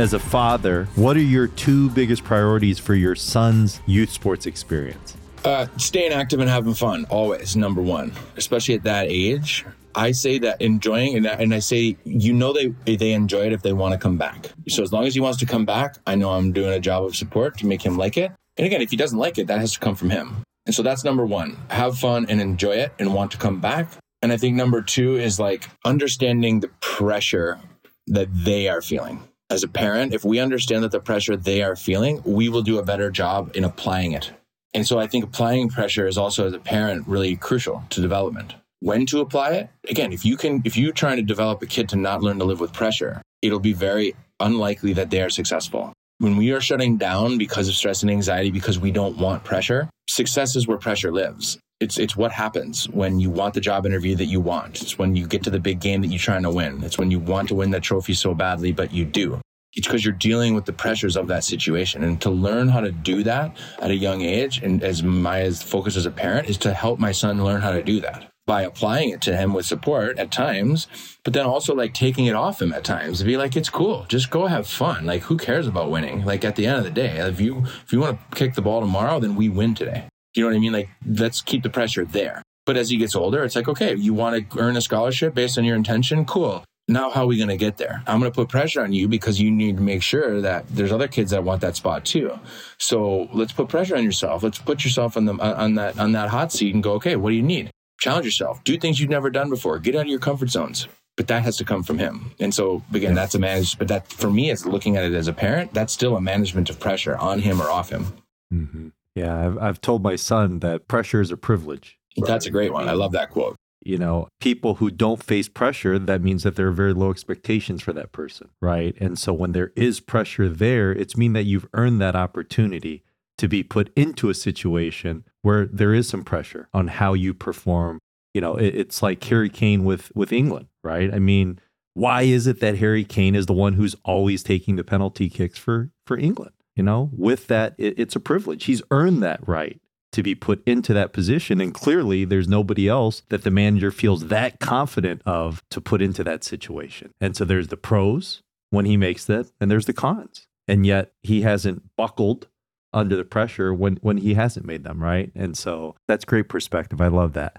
As 0.00 0.14
a 0.14 0.18
father, 0.18 0.86
what 0.96 1.16
are 1.16 1.22
your 1.22 1.46
two 1.46 1.90
biggest 1.90 2.24
priorities 2.24 2.78
for 2.78 2.94
your 2.94 3.14
son's 3.14 3.80
youth 3.86 4.10
sports 4.10 4.46
experience? 4.46 5.16
Uh, 5.44 5.66
staying 5.76 6.12
active 6.12 6.40
and 6.40 6.48
having 6.48 6.74
fun, 6.74 7.04
always 7.10 7.54
number 7.54 7.82
one, 7.82 8.12
especially 8.36 8.74
at 8.74 8.82
that 8.82 9.06
age. 9.08 9.64
I 9.94 10.12
say 10.12 10.38
that 10.38 10.60
enjoying, 10.62 11.16
and 11.16 11.26
I, 11.26 11.32
and 11.32 11.54
I 11.54 11.58
say, 11.58 11.96
you 12.04 12.32
know, 12.32 12.52
they 12.52 12.68
they 12.96 13.12
enjoy 13.12 13.46
it 13.46 13.52
if 13.52 13.62
they 13.62 13.72
want 13.72 13.92
to 13.92 13.98
come 13.98 14.16
back. 14.16 14.50
So 14.68 14.82
as 14.82 14.92
long 14.92 15.04
as 15.04 15.14
he 15.14 15.20
wants 15.20 15.38
to 15.40 15.46
come 15.46 15.66
back, 15.66 15.96
I 16.06 16.14
know 16.14 16.30
I'm 16.30 16.52
doing 16.52 16.72
a 16.72 16.80
job 16.80 17.04
of 17.04 17.16
support 17.16 17.58
to 17.58 17.66
make 17.66 17.82
him 17.82 17.96
like 17.96 18.16
it. 18.16 18.32
And 18.56 18.66
again, 18.66 18.80
if 18.80 18.90
he 18.90 18.96
doesn't 18.96 19.18
like 19.18 19.38
it, 19.38 19.48
that 19.48 19.58
has 19.58 19.72
to 19.72 19.80
come 19.80 19.96
from 19.96 20.10
him. 20.10 20.44
And 20.66 20.74
so 20.74 20.82
that's 20.82 21.04
number 21.04 21.26
one: 21.26 21.58
have 21.70 21.98
fun 21.98 22.26
and 22.28 22.40
enjoy 22.40 22.72
it, 22.72 22.92
and 22.98 23.12
want 23.12 23.32
to 23.32 23.38
come 23.38 23.60
back. 23.60 23.90
And 24.22 24.32
I 24.32 24.36
think 24.36 24.54
number 24.56 24.82
two 24.82 25.16
is 25.16 25.40
like 25.40 25.68
understanding 25.84 26.60
the 26.60 26.68
pressure 26.80 27.58
that 28.06 28.28
they 28.32 28.68
are 28.68 28.82
feeling 28.82 29.22
as 29.50 29.64
a 29.64 29.68
parent, 29.68 30.14
if 30.14 30.24
we 30.24 30.38
understand 30.38 30.84
that 30.84 30.92
the 30.92 31.00
pressure 31.00 31.36
they 31.36 31.62
are 31.62 31.74
feeling, 31.74 32.22
we 32.24 32.48
will 32.48 32.62
do 32.62 32.78
a 32.78 32.84
better 32.84 33.10
job 33.10 33.50
in 33.54 33.64
applying 33.64 34.12
it. 34.12 34.30
And 34.72 34.86
so 34.86 35.00
I 35.00 35.08
think 35.08 35.24
applying 35.24 35.68
pressure 35.68 36.06
is 36.06 36.16
also 36.16 36.46
as 36.46 36.52
a 36.52 36.60
parent 36.60 37.08
really 37.08 37.34
crucial 37.34 37.82
to 37.90 38.00
development. 38.00 38.54
When 38.78 39.04
to 39.06 39.20
apply 39.20 39.50
it? 39.50 39.68
Again, 39.88 40.12
if 40.12 40.24
you 40.24 40.36
can 40.36 40.62
if 40.64 40.76
you're 40.76 40.92
trying 40.92 41.16
to 41.16 41.22
develop 41.22 41.60
a 41.60 41.66
kid 41.66 41.88
to 41.90 41.96
not 41.96 42.22
learn 42.22 42.38
to 42.38 42.44
live 42.44 42.60
with 42.60 42.72
pressure, 42.72 43.20
it'll 43.42 43.58
be 43.58 43.72
very 43.72 44.14
unlikely 44.38 44.92
that 44.94 45.10
they 45.10 45.20
are 45.20 45.28
successful. 45.28 45.92
When 46.18 46.36
we 46.36 46.52
are 46.52 46.60
shutting 46.60 46.96
down 46.96 47.36
because 47.36 47.68
of 47.68 47.74
stress 47.74 48.02
and 48.02 48.10
anxiety 48.10 48.50
because 48.50 48.78
we 48.78 48.90
don't 48.90 49.18
want 49.18 49.42
pressure, 49.42 49.90
success 50.08 50.54
is 50.54 50.66
where 50.66 50.78
pressure 50.78 51.12
lives 51.12 51.58
it's 51.80 51.98
it's 51.98 52.16
what 52.16 52.30
happens 52.30 52.88
when 52.90 53.18
you 53.18 53.30
want 53.30 53.54
the 53.54 53.60
job 53.60 53.86
interview 53.86 54.14
that 54.16 54.26
you 54.26 54.40
want. 54.40 54.82
It's 54.82 54.98
when 54.98 55.16
you 55.16 55.26
get 55.26 55.42
to 55.44 55.50
the 55.50 55.58
big 55.58 55.80
game 55.80 56.02
that 56.02 56.08
you're 56.08 56.18
trying 56.18 56.42
to 56.42 56.50
win. 56.50 56.84
It's 56.84 56.98
when 56.98 57.10
you 57.10 57.18
want 57.18 57.48
to 57.48 57.54
win 57.54 57.70
that 57.70 57.82
trophy 57.82 58.14
so 58.14 58.34
badly, 58.34 58.70
but 58.70 58.92
you 58.92 59.04
do. 59.06 59.40
It's 59.72 59.86
because 59.86 60.04
you're 60.04 60.14
dealing 60.14 60.54
with 60.54 60.64
the 60.64 60.72
pressures 60.72 61.16
of 61.16 61.28
that 61.28 61.44
situation. 61.44 62.02
And 62.02 62.20
to 62.22 62.30
learn 62.30 62.68
how 62.68 62.80
to 62.80 62.90
do 62.90 63.22
that 63.22 63.56
at 63.80 63.90
a 63.90 63.94
young 63.94 64.20
age, 64.20 64.62
and 64.62 64.82
as 64.82 65.02
my 65.02 65.48
focus 65.50 65.96
as 65.96 66.06
a 66.06 66.10
parent, 66.10 66.48
is 66.50 66.58
to 66.58 66.74
help 66.74 66.98
my 66.98 67.12
son 67.12 67.42
learn 67.42 67.60
how 67.60 67.70
to 67.70 67.82
do 67.82 68.00
that 68.00 68.30
by 68.46 68.62
applying 68.62 69.10
it 69.10 69.20
to 69.20 69.36
him 69.36 69.54
with 69.54 69.64
support 69.64 70.18
at 70.18 70.32
times, 70.32 70.88
but 71.22 71.32
then 71.32 71.46
also 71.46 71.72
like 71.72 71.94
taking 71.94 72.26
it 72.26 72.34
off 72.34 72.60
him 72.60 72.72
at 72.72 72.82
times 72.82 73.20
to 73.20 73.24
be 73.24 73.36
like, 73.36 73.54
it's 73.54 73.70
cool. 73.70 74.04
Just 74.08 74.28
go 74.28 74.48
have 74.48 74.66
fun. 74.66 75.06
Like, 75.06 75.22
who 75.22 75.38
cares 75.38 75.68
about 75.68 75.88
winning? 75.88 76.24
Like 76.24 76.44
at 76.44 76.56
the 76.56 76.66
end 76.66 76.78
of 76.78 76.84
the 76.84 76.90
day, 76.90 77.18
if 77.18 77.40
you 77.40 77.64
if 77.84 77.92
you 77.92 78.00
want 78.00 78.18
to 78.18 78.36
kick 78.36 78.54
the 78.54 78.62
ball 78.62 78.80
tomorrow, 78.80 79.20
then 79.20 79.36
we 79.36 79.48
win 79.48 79.76
today. 79.76 80.09
You 80.34 80.42
know 80.42 80.48
what 80.48 80.56
I 80.56 80.60
mean? 80.60 80.72
Like, 80.72 80.88
let's 81.06 81.40
keep 81.40 81.62
the 81.62 81.70
pressure 81.70 82.04
there. 82.04 82.42
But 82.66 82.76
as 82.76 82.90
he 82.90 82.98
gets 82.98 83.16
older, 83.16 83.42
it's 83.42 83.56
like, 83.56 83.68
okay, 83.68 83.94
you 83.96 84.14
want 84.14 84.50
to 84.50 84.58
earn 84.58 84.76
a 84.76 84.80
scholarship 84.80 85.34
based 85.34 85.58
on 85.58 85.64
your 85.64 85.76
intention? 85.76 86.24
Cool. 86.24 86.64
Now, 86.90 87.10
how 87.10 87.22
are 87.22 87.26
we 87.26 87.36
going 87.36 87.48
to 87.48 87.56
get 87.56 87.76
there? 87.76 88.02
I'm 88.06 88.18
going 88.18 88.30
to 88.30 88.34
put 88.34 88.48
pressure 88.48 88.82
on 88.82 88.92
you 88.92 89.06
because 89.06 89.40
you 89.40 89.50
need 89.50 89.76
to 89.76 89.82
make 89.82 90.02
sure 90.02 90.40
that 90.40 90.66
there's 90.68 90.90
other 90.90 91.06
kids 91.06 91.30
that 91.30 91.44
want 91.44 91.60
that 91.60 91.76
spot 91.76 92.04
too. 92.04 92.36
So 92.78 93.28
let's 93.32 93.52
put 93.52 93.68
pressure 93.68 93.96
on 93.96 94.02
yourself. 94.02 94.42
Let's 94.42 94.58
put 94.58 94.82
yourself 94.82 95.16
on 95.16 95.24
the 95.24 95.34
on 95.34 95.76
that 95.76 95.98
on 96.00 96.12
that 96.12 96.30
hot 96.30 96.50
seat 96.50 96.74
and 96.74 96.82
go. 96.82 96.94
Okay, 96.94 97.14
what 97.14 97.30
do 97.30 97.36
you 97.36 97.42
need? 97.42 97.70
Challenge 98.00 98.24
yourself. 98.24 98.64
Do 98.64 98.76
things 98.76 98.98
you've 98.98 99.08
never 99.08 99.30
done 99.30 99.50
before. 99.50 99.78
Get 99.78 99.94
out 99.94 100.02
of 100.02 100.08
your 100.08 100.18
comfort 100.18 100.50
zones. 100.50 100.88
But 101.16 101.28
that 101.28 101.42
has 101.42 101.56
to 101.58 101.64
come 101.64 101.84
from 101.84 101.98
him. 101.98 102.32
And 102.40 102.52
so 102.52 102.82
again, 102.92 103.14
that's 103.14 103.36
a 103.36 103.38
manage. 103.38 103.78
But 103.78 103.88
that 103.88 104.10
for 104.12 104.30
me, 104.30 104.50
as 104.50 104.66
looking 104.66 104.96
at 104.96 105.04
it 105.04 105.14
as 105.14 105.28
a 105.28 105.32
parent, 105.32 105.72
that's 105.72 105.92
still 105.92 106.16
a 106.16 106.20
management 106.20 106.70
of 106.70 106.80
pressure 106.80 107.16
on 107.16 107.38
him 107.38 107.62
or 107.62 107.70
off 107.70 107.90
him. 107.90 108.06
Mm-hmm. 108.52 108.88
Yeah, 109.14 109.46
I've, 109.46 109.58
I've 109.58 109.80
told 109.80 110.02
my 110.02 110.16
son 110.16 110.60
that 110.60 110.88
pressure 110.88 111.20
is 111.20 111.30
a 111.30 111.36
privilege. 111.36 111.98
That's 112.16 112.46
a 112.46 112.50
great 112.50 112.72
one. 112.72 112.88
I 112.88 112.92
love 112.92 113.12
that 113.12 113.30
quote. 113.30 113.56
You 113.82 113.96
know, 113.96 114.28
people 114.40 114.74
who 114.74 114.90
don't 114.90 115.22
face 115.22 115.48
pressure, 115.48 115.98
that 115.98 116.20
means 116.20 116.42
that 116.42 116.54
there 116.54 116.68
are 116.68 116.72
very 116.72 116.92
low 116.92 117.10
expectations 117.10 117.82
for 117.82 117.94
that 117.94 118.12
person, 118.12 118.50
right? 118.60 118.94
And 119.00 119.18
so 119.18 119.32
when 119.32 119.52
there 119.52 119.72
is 119.74 120.00
pressure 120.00 120.50
there, 120.50 120.92
it's 120.92 121.16
mean 121.16 121.32
that 121.32 121.44
you've 121.44 121.68
earned 121.72 122.00
that 122.00 122.14
opportunity 122.14 123.02
to 123.38 123.48
be 123.48 123.62
put 123.62 123.90
into 123.96 124.28
a 124.28 124.34
situation 124.34 125.24
where 125.40 125.64
there 125.64 125.94
is 125.94 126.06
some 126.06 126.24
pressure 126.24 126.68
on 126.74 126.88
how 126.88 127.14
you 127.14 127.32
perform. 127.32 128.00
You 128.34 128.42
know, 128.42 128.56
it, 128.56 128.74
it's 128.74 129.02
like 129.02 129.24
Harry 129.24 129.48
Kane 129.48 129.82
with 129.82 130.12
with 130.14 130.30
England, 130.30 130.66
right? 130.84 131.12
I 131.12 131.18
mean, 131.18 131.58
why 131.94 132.22
is 132.22 132.46
it 132.46 132.60
that 132.60 132.76
Harry 132.76 133.02
Kane 133.02 133.34
is 133.34 133.46
the 133.46 133.54
one 133.54 133.72
who's 133.72 133.96
always 134.04 134.42
taking 134.42 134.76
the 134.76 134.84
penalty 134.84 135.30
kicks 135.30 135.58
for 135.58 135.90
for 136.06 136.18
England? 136.18 136.52
You 136.80 136.84
know, 136.84 137.10
with 137.12 137.48
that, 137.48 137.74
it, 137.76 137.98
it's 137.98 138.16
a 138.16 138.20
privilege. 138.20 138.64
He's 138.64 138.80
earned 138.90 139.22
that 139.22 139.46
right 139.46 139.78
to 140.12 140.22
be 140.22 140.34
put 140.34 140.66
into 140.66 140.94
that 140.94 141.12
position. 141.12 141.60
And 141.60 141.74
clearly, 141.74 142.24
there's 142.24 142.48
nobody 142.48 142.88
else 142.88 143.20
that 143.28 143.44
the 143.44 143.50
manager 143.50 143.90
feels 143.90 144.28
that 144.28 144.60
confident 144.60 145.20
of 145.26 145.62
to 145.72 145.82
put 145.82 146.00
into 146.00 146.24
that 146.24 146.42
situation. 146.42 147.10
And 147.20 147.36
so 147.36 147.44
there's 147.44 147.68
the 147.68 147.76
pros 147.76 148.40
when 148.70 148.86
he 148.86 148.96
makes 148.96 149.26
that, 149.26 149.52
and 149.60 149.70
there's 149.70 149.84
the 149.84 149.92
cons. 149.92 150.46
And 150.66 150.86
yet 150.86 151.12
he 151.22 151.42
hasn't 151.42 151.82
buckled 151.98 152.48
under 152.94 153.14
the 153.14 153.24
pressure 153.24 153.74
when, 153.74 153.96
when 153.96 154.16
he 154.16 154.32
hasn't 154.32 154.64
made 154.64 154.82
them, 154.82 155.02
right? 155.02 155.30
And 155.34 155.58
so 155.58 155.96
that's 156.08 156.24
great 156.24 156.48
perspective. 156.48 157.02
I 157.02 157.08
love 157.08 157.34
that. 157.34 157.58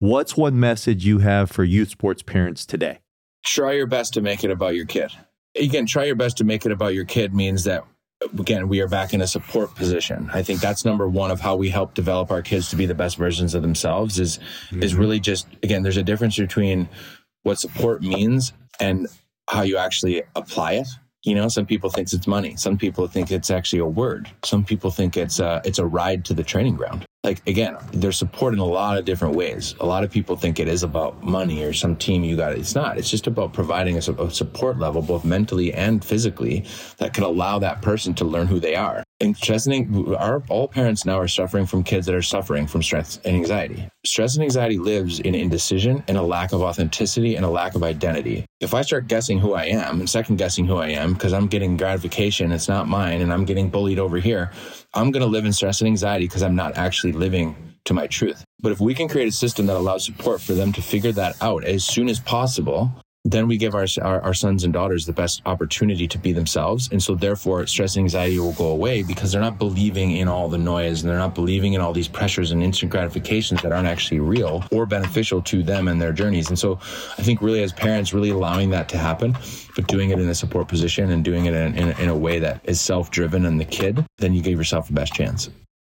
What's 0.00 0.36
one 0.36 0.58
message 0.58 1.06
you 1.06 1.20
have 1.20 1.48
for 1.48 1.62
youth 1.62 1.90
sports 1.90 2.24
parents 2.24 2.66
today? 2.66 2.98
Try 3.46 3.74
your 3.74 3.86
best 3.86 4.14
to 4.14 4.20
make 4.20 4.42
it 4.42 4.50
about 4.50 4.74
your 4.74 4.86
kid. 4.86 5.12
Again, 5.54 5.86
try 5.86 6.06
your 6.06 6.16
best 6.16 6.38
to 6.38 6.44
make 6.44 6.66
it 6.66 6.72
about 6.72 6.94
your 6.94 7.04
kid 7.04 7.32
means 7.32 7.62
that 7.62 7.84
again, 8.38 8.68
we 8.68 8.80
are 8.80 8.88
back 8.88 9.14
in 9.14 9.20
a 9.20 9.26
support 9.26 9.74
position. 9.74 10.30
I 10.32 10.42
think 10.42 10.60
that's 10.60 10.84
number 10.84 11.08
one 11.08 11.30
of 11.30 11.40
how 11.40 11.56
we 11.56 11.68
help 11.70 11.94
develop 11.94 12.30
our 12.30 12.42
kids 12.42 12.70
to 12.70 12.76
be 12.76 12.86
the 12.86 12.94
best 12.94 13.16
versions 13.16 13.54
of 13.54 13.62
themselves 13.62 14.18
is 14.18 14.38
mm-hmm. 14.38 14.82
is 14.82 14.94
really 14.94 15.20
just 15.20 15.46
again, 15.62 15.82
there's 15.82 15.96
a 15.96 16.02
difference 16.02 16.36
between 16.36 16.88
what 17.42 17.58
support 17.58 18.02
means 18.02 18.52
and 18.80 19.06
how 19.48 19.62
you 19.62 19.76
actually 19.76 20.22
apply 20.34 20.72
it. 20.72 20.88
You 21.24 21.34
know, 21.34 21.48
some 21.48 21.66
people 21.66 21.90
think 21.90 22.12
it's 22.12 22.26
money. 22.26 22.56
Some 22.56 22.78
people 22.78 23.08
think 23.08 23.30
it's 23.30 23.50
actually 23.50 23.80
a 23.80 23.86
word. 23.86 24.30
Some 24.44 24.64
people 24.64 24.90
think 24.90 25.16
it's 25.16 25.40
a, 25.40 25.60
it's 25.64 25.78
a 25.78 25.86
ride 25.86 26.24
to 26.26 26.34
the 26.34 26.44
training 26.44 26.76
ground 26.76 27.04
like 27.24 27.46
again, 27.46 27.76
they're 27.92 28.12
supported 28.12 28.56
in 28.56 28.60
a 28.60 28.64
lot 28.64 28.96
of 28.96 29.04
different 29.04 29.34
ways. 29.34 29.74
A 29.80 29.86
lot 29.86 30.04
of 30.04 30.10
people 30.10 30.36
think 30.36 30.58
it 30.58 30.68
is 30.68 30.82
about 30.82 31.22
money 31.22 31.62
or 31.62 31.72
some 31.72 31.96
team 31.96 32.24
you 32.24 32.36
got. 32.36 32.52
It's 32.52 32.74
not. 32.74 32.96
It's 32.96 33.10
just 33.10 33.26
about 33.26 33.52
providing 33.52 33.96
a, 33.96 33.98
a 33.98 34.30
support 34.30 34.78
level, 34.78 35.02
both 35.02 35.24
mentally 35.24 35.72
and 35.74 36.04
physically, 36.04 36.64
that 36.98 37.14
can 37.14 37.24
allow 37.24 37.58
that 37.58 37.82
person 37.82 38.14
to 38.14 38.24
learn 38.24 38.46
who 38.46 38.60
they 38.60 38.76
are. 38.76 39.04
And 39.20 39.36
our 40.16 40.42
all 40.48 40.68
parents 40.68 41.04
now 41.04 41.18
are 41.18 41.26
suffering 41.26 41.66
from 41.66 41.82
kids 41.82 42.06
that 42.06 42.14
are 42.14 42.22
suffering 42.22 42.68
from 42.68 42.84
stress 42.84 43.18
and 43.24 43.34
anxiety. 43.34 43.88
Stress 44.06 44.36
and 44.36 44.44
anxiety 44.44 44.78
lives 44.78 45.18
in 45.18 45.34
indecision 45.34 46.04
and 46.06 46.16
a 46.16 46.22
lack 46.22 46.52
of 46.52 46.62
authenticity 46.62 47.34
and 47.34 47.44
a 47.44 47.48
lack 47.48 47.74
of 47.74 47.82
identity. 47.82 48.44
If 48.60 48.74
I 48.74 48.82
start 48.82 49.08
guessing 49.08 49.40
who 49.40 49.54
I 49.54 49.64
am 49.64 49.98
and 49.98 50.08
second 50.08 50.36
guessing 50.36 50.66
who 50.66 50.76
I 50.76 50.90
am 50.90 51.14
because 51.14 51.32
I'm 51.32 51.48
getting 51.48 51.76
gratification, 51.76 52.52
it's 52.52 52.68
not 52.68 52.86
mine, 52.86 53.20
and 53.20 53.32
I'm 53.32 53.44
getting 53.44 53.70
bullied 53.70 53.98
over 53.98 54.18
here, 54.18 54.52
I'm 54.94 55.10
going 55.10 55.22
to 55.22 55.26
live 55.26 55.44
in 55.44 55.52
stress 55.52 55.80
and 55.80 55.88
anxiety 55.88 56.26
because 56.26 56.44
I'm 56.44 56.56
not 56.56 56.76
actually 56.76 57.12
living 57.12 57.56
to 57.86 57.94
my 57.94 58.06
truth. 58.06 58.44
But 58.60 58.70
if 58.70 58.80
we 58.80 58.94
can 58.94 59.08
create 59.08 59.28
a 59.28 59.32
system 59.32 59.66
that 59.66 59.76
allows 59.76 60.04
support 60.04 60.40
for 60.40 60.52
them 60.52 60.72
to 60.74 60.82
figure 60.82 61.12
that 61.12 61.36
out 61.42 61.64
as 61.64 61.84
soon 61.84 62.08
as 62.08 62.20
possible, 62.20 62.92
then 63.30 63.48
we 63.48 63.56
give 63.56 63.74
our, 63.74 63.86
our, 64.02 64.20
our, 64.22 64.34
sons 64.34 64.64
and 64.64 64.72
daughters 64.72 65.06
the 65.06 65.12
best 65.12 65.42
opportunity 65.46 66.06
to 66.08 66.18
be 66.18 66.32
themselves. 66.32 66.88
And 66.90 67.02
so, 67.02 67.14
therefore, 67.14 67.66
stress 67.66 67.96
and 67.96 68.04
anxiety 68.04 68.38
will 68.38 68.52
go 68.52 68.68
away 68.68 69.02
because 69.02 69.32
they're 69.32 69.40
not 69.40 69.58
believing 69.58 70.12
in 70.12 70.28
all 70.28 70.48
the 70.48 70.58
noise 70.58 71.02
and 71.02 71.10
they're 71.10 71.18
not 71.18 71.34
believing 71.34 71.72
in 71.72 71.80
all 71.80 71.92
these 71.92 72.08
pressures 72.08 72.52
and 72.52 72.62
instant 72.62 72.92
gratifications 72.92 73.62
that 73.62 73.72
aren't 73.72 73.88
actually 73.88 74.20
real 74.20 74.64
or 74.70 74.86
beneficial 74.86 75.42
to 75.42 75.62
them 75.62 75.88
and 75.88 76.00
their 76.00 76.12
journeys. 76.12 76.48
And 76.48 76.58
so, 76.58 76.78
I 77.18 77.22
think 77.22 77.42
really 77.42 77.62
as 77.62 77.72
parents, 77.72 78.14
really 78.14 78.30
allowing 78.30 78.70
that 78.70 78.88
to 78.90 78.98
happen, 78.98 79.36
but 79.74 79.86
doing 79.86 80.10
it 80.10 80.18
in 80.18 80.28
a 80.28 80.34
support 80.34 80.68
position 80.68 81.10
and 81.10 81.24
doing 81.24 81.46
it 81.46 81.54
in, 81.54 81.74
in, 81.76 81.88
in 81.98 82.08
a 82.08 82.16
way 82.16 82.38
that 82.38 82.60
is 82.64 82.80
self 82.80 83.10
driven 83.10 83.44
and 83.44 83.60
the 83.60 83.64
kid, 83.64 84.04
then 84.18 84.32
you 84.32 84.42
give 84.42 84.58
yourself 84.58 84.86
the 84.86 84.94
best 84.94 85.12
chance. 85.12 85.50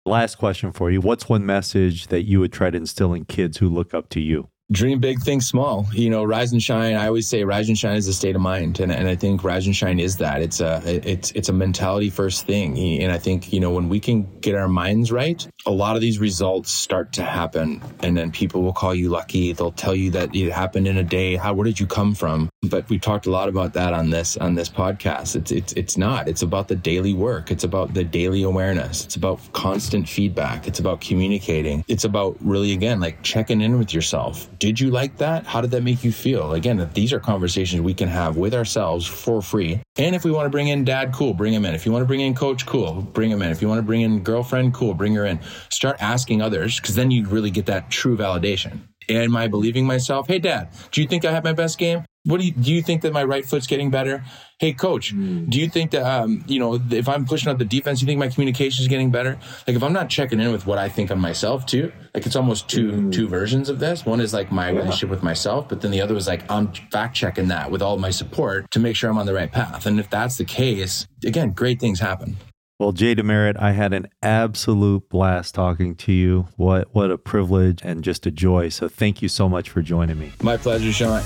Last 0.04 0.34
question 0.34 0.72
for 0.72 0.90
you. 0.90 1.00
What's 1.00 1.28
one 1.28 1.46
message 1.46 2.08
that 2.08 2.22
you 2.22 2.40
would 2.40 2.52
try 2.52 2.70
to 2.70 2.76
instill 2.76 3.14
in 3.14 3.24
kids 3.24 3.58
who 3.58 3.68
look 3.68 3.94
up 3.94 4.08
to 4.10 4.20
you? 4.20 4.48
Dream 4.72 4.98
big, 4.98 5.20
think 5.20 5.42
small. 5.42 5.86
You 5.92 6.10
know, 6.10 6.24
rise 6.24 6.52
and 6.52 6.62
shine. 6.62 6.94
I 6.94 7.06
always 7.06 7.28
say 7.28 7.44
rise 7.44 7.68
and 7.68 7.78
shine 7.78 7.96
is 7.96 8.08
a 8.08 8.14
state 8.14 8.34
of 8.34 8.42
mind, 8.42 8.80
and, 8.80 8.90
and 8.90 9.06
I 9.06 9.14
think 9.14 9.44
rise 9.44 9.66
and 9.66 9.76
shine 9.76 10.00
is 10.00 10.16
that. 10.16 10.42
It's 10.42 10.60
a 10.60 10.82
it's 10.84 11.30
it's 11.32 11.48
a 11.48 11.52
mentality 11.52 12.10
first 12.10 12.46
thing, 12.46 12.78
and 13.02 13.12
I 13.12 13.18
think 13.18 13.52
you 13.52 13.60
know 13.60 13.70
when 13.70 13.88
we 13.88 14.00
can 14.00 14.26
get 14.40 14.54
our 14.54 14.68
minds 14.68 15.12
right, 15.12 15.46
a 15.66 15.70
lot 15.70 15.94
of 15.94 16.02
these 16.02 16.18
results 16.18 16.72
start 16.72 17.12
to 17.14 17.22
happen, 17.22 17.82
and 18.00 18.16
then 18.16 18.32
people 18.32 18.62
will 18.62 18.72
call 18.72 18.94
you 18.94 19.10
lucky. 19.10 19.52
They'll 19.52 19.72
tell 19.72 19.94
you 19.94 20.10
that 20.12 20.34
it 20.34 20.50
happened 20.50 20.88
in 20.88 20.96
a 20.96 21.04
day. 21.04 21.36
How 21.36 21.52
where 21.52 21.64
did 21.64 21.78
you 21.78 21.86
come 21.86 22.14
from? 22.14 22.48
But 22.62 22.88
we 22.88 22.98
talked 22.98 23.26
a 23.26 23.30
lot 23.30 23.48
about 23.48 23.74
that 23.74 23.92
on 23.92 24.10
this 24.10 24.36
on 24.36 24.54
this 24.54 24.68
podcast. 24.68 25.36
It's 25.36 25.52
it's 25.52 25.72
it's 25.74 25.96
not. 25.96 26.28
It's 26.28 26.42
about 26.42 26.68
the 26.68 26.76
daily 26.76 27.14
work. 27.14 27.50
It's 27.50 27.64
about 27.64 27.94
the 27.94 28.04
daily 28.04 28.42
awareness. 28.42 29.04
It's 29.04 29.16
about 29.16 29.40
constant 29.52 30.08
feedback. 30.08 30.66
It's 30.66 30.78
about 30.78 31.00
communicating. 31.00 31.84
It's 31.88 32.04
about 32.04 32.36
really 32.40 32.72
again 32.72 33.00
like 33.00 33.22
checking 33.22 33.60
in 33.60 33.78
with 33.78 33.92
yourself 33.92 34.48
did 34.62 34.78
you 34.78 34.92
like 34.92 35.16
that? 35.16 35.44
How 35.44 35.60
did 35.60 35.72
that 35.72 35.82
make 35.82 36.04
you 36.04 36.12
feel? 36.12 36.52
Again, 36.52 36.88
these 36.94 37.12
are 37.12 37.18
conversations 37.18 37.82
we 37.82 37.94
can 37.94 38.06
have 38.06 38.36
with 38.36 38.54
ourselves 38.54 39.04
for 39.04 39.42
free. 39.42 39.80
And 39.96 40.14
if 40.14 40.24
we 40.24 40.30
want 40.30 40.46
to 40.46 40.50
bring 40.50 40.68
in 40.68 40.84
dad, 40.84 41.12
cool, 41.12 41.34
bring 41.34 41.52
him 41.52 41.64
in. 41.64 41.74
If 41.74 41.84
you 41.84 41.90
want 41.90 42.02
to 42.02 42.06
bring 42.06 42.20
in 42.20 42.32
coach, 42.32 42.64
cool, 42.64 43.02
bring 43.02 43.28
him 43.28 43.42
in. 43.42 43.50
If 43.50 43.60
you 43.60 43.66
want 43.66 43.80
to 43.80 43.82
bring 43.82 44.02
in 44.02 44.22
girlfriend, 44.22 44.72
cool, 44.72 44.94
bring 44.94 45.16
her 45.16 45.26
in. 45.26 45.40
Start 45.68 45.96
asking 46.00 46.42
others 46.42 46.78
because 46.78 46.94
then 46.94 47.10
you 47.10 47.26
really 47.26 47.50
get 47.50 47.66
that 47.66 47.90
true 47.90 48.16
validation. 48.16 48.82
Am 49.08 49.36
I 49.36 49.48
believing 49.48 49.86
myself? 49.86 50.28
Hey, 50.28 50.38
dad, 50.38 50.68
do 50.90 51.02
you 51.02 51.08
think 51.08 51.24
I 51.24 51.32
have 51.32 51.44
my 51.44 51.52
best 51.52 51.78
game? 51.78 52.04
What 52.24 52.38
do 52.38 52.46
you 52.46 52.52
do? 52.52 52.72
You 52.72 52.82
think 52.82 53.02
that 53.02 53.12
my 53.12 53.24
right 53.24 53.44
foot's 53.44 53.66
getting 53.66 53.90
better? 53.90 54.22
Hey, 54.60 54.72
coach, 54.72 55.12
mm. 55.12 55.50
do 55.50 55.58
you 55.58 55.68
think 55.68 55.90
that 55.90 56.04
um, 56.04 56.44
you 56.46 56.60
know 56.60 56.80
if 56.90 57.08
I'm 57.08 57.24
pushing 57.24 57.50
up 57.50 57.58
the 57.58 57.64
defense, 57.64 58.00
you 58.00 58.06
think 58.06 58.20
my 58.20 58.28
communication 58.28 58.82
is 58.82 58.88
getting 58.88 59.10
better? 59.10 59.38
Like 59.66 59.74
if 59.74 59.82
I'm 59.82 59.92
not 59.92 60.08
checking 60.08 60.38
in 60.38 60.52
with 60.52 60.64
what 60.64 60.78
I 60.78 60.88
think 60.88 61.10
of 61.10 61.18
myself 61.18 61.66
too, 61.66 61.90
like 62.14 62.24
it's 62.24 62.36
almost 62.36 62.68
two 62.68 62.92
mm. 62.92 63.12
two 63.12 63.26
versions 63.26 63.68
of 63.68 63.80
this. 63.80 64.06
One 64.06 64.20
is 64.20 64.32
like 64.32 64.52
my 64.52 64.70
yeah. 64.70 64.78
relationship 64.78 65.10
with 65.10 65.24
myself, 65.24 65.68
but 65.68 65.80
then 65.80 65.90
the 65.90 66.00
other 66.00 66.14
was 66.14 66.28
like 66.28 66.48
I'm 66.48 66.72
fact 66.92 67.16
checking 67.16 67.48
that 67.48 67.72
with 67.72 67.82
all 67.82 67.98
my 67.98 68.10
support 68.10 68.70
to 68.70 68.78
make 68.78 68.94
sure 68.94 69.10
I'm 69.10 69.18
on 69.18 69.26
the 69.26 69.34
right 69.34 69.50
path. 69.50 69.86
And 69.86 69.98
if 69.98 70.08
that's 70.08 70.36
the 70.36 70.44
case, 70.44 71.08
again, 71.24 71.50
great 71.50 71.80
things 71.80 71.98
happen. 71.98 72.36
Well, 72.78 72.92
Jay 72.92 73.14
DeMerit, 73.14 73.60
I 73.60 73.72
had 73.72 73.92
an 73.92 74.08
absolute 74.22 75.08
blast 75.08 75.54
talking 75.54 75.94
to 75.96 76.12
you. 76.12 76.48
What 76.56 76.94
what 76.94 77.10
a 77.10 77.18
privilege 77.18 77.80
and 77.84 78.02
just 78.02 78.26
a 78.26 78.30
joy. 78.30 78.70
So 78.70 78.88
thank 78.88 79.22
you 79.22 79.28
so 79.28 79.48
much 79.48 79.70
for 79.70 79.82
joining 79.82 80.18
me. 80.18 80.32
My 80.42 80.56
pleasure, 80.56 80.92
Sean. 80.92 81.22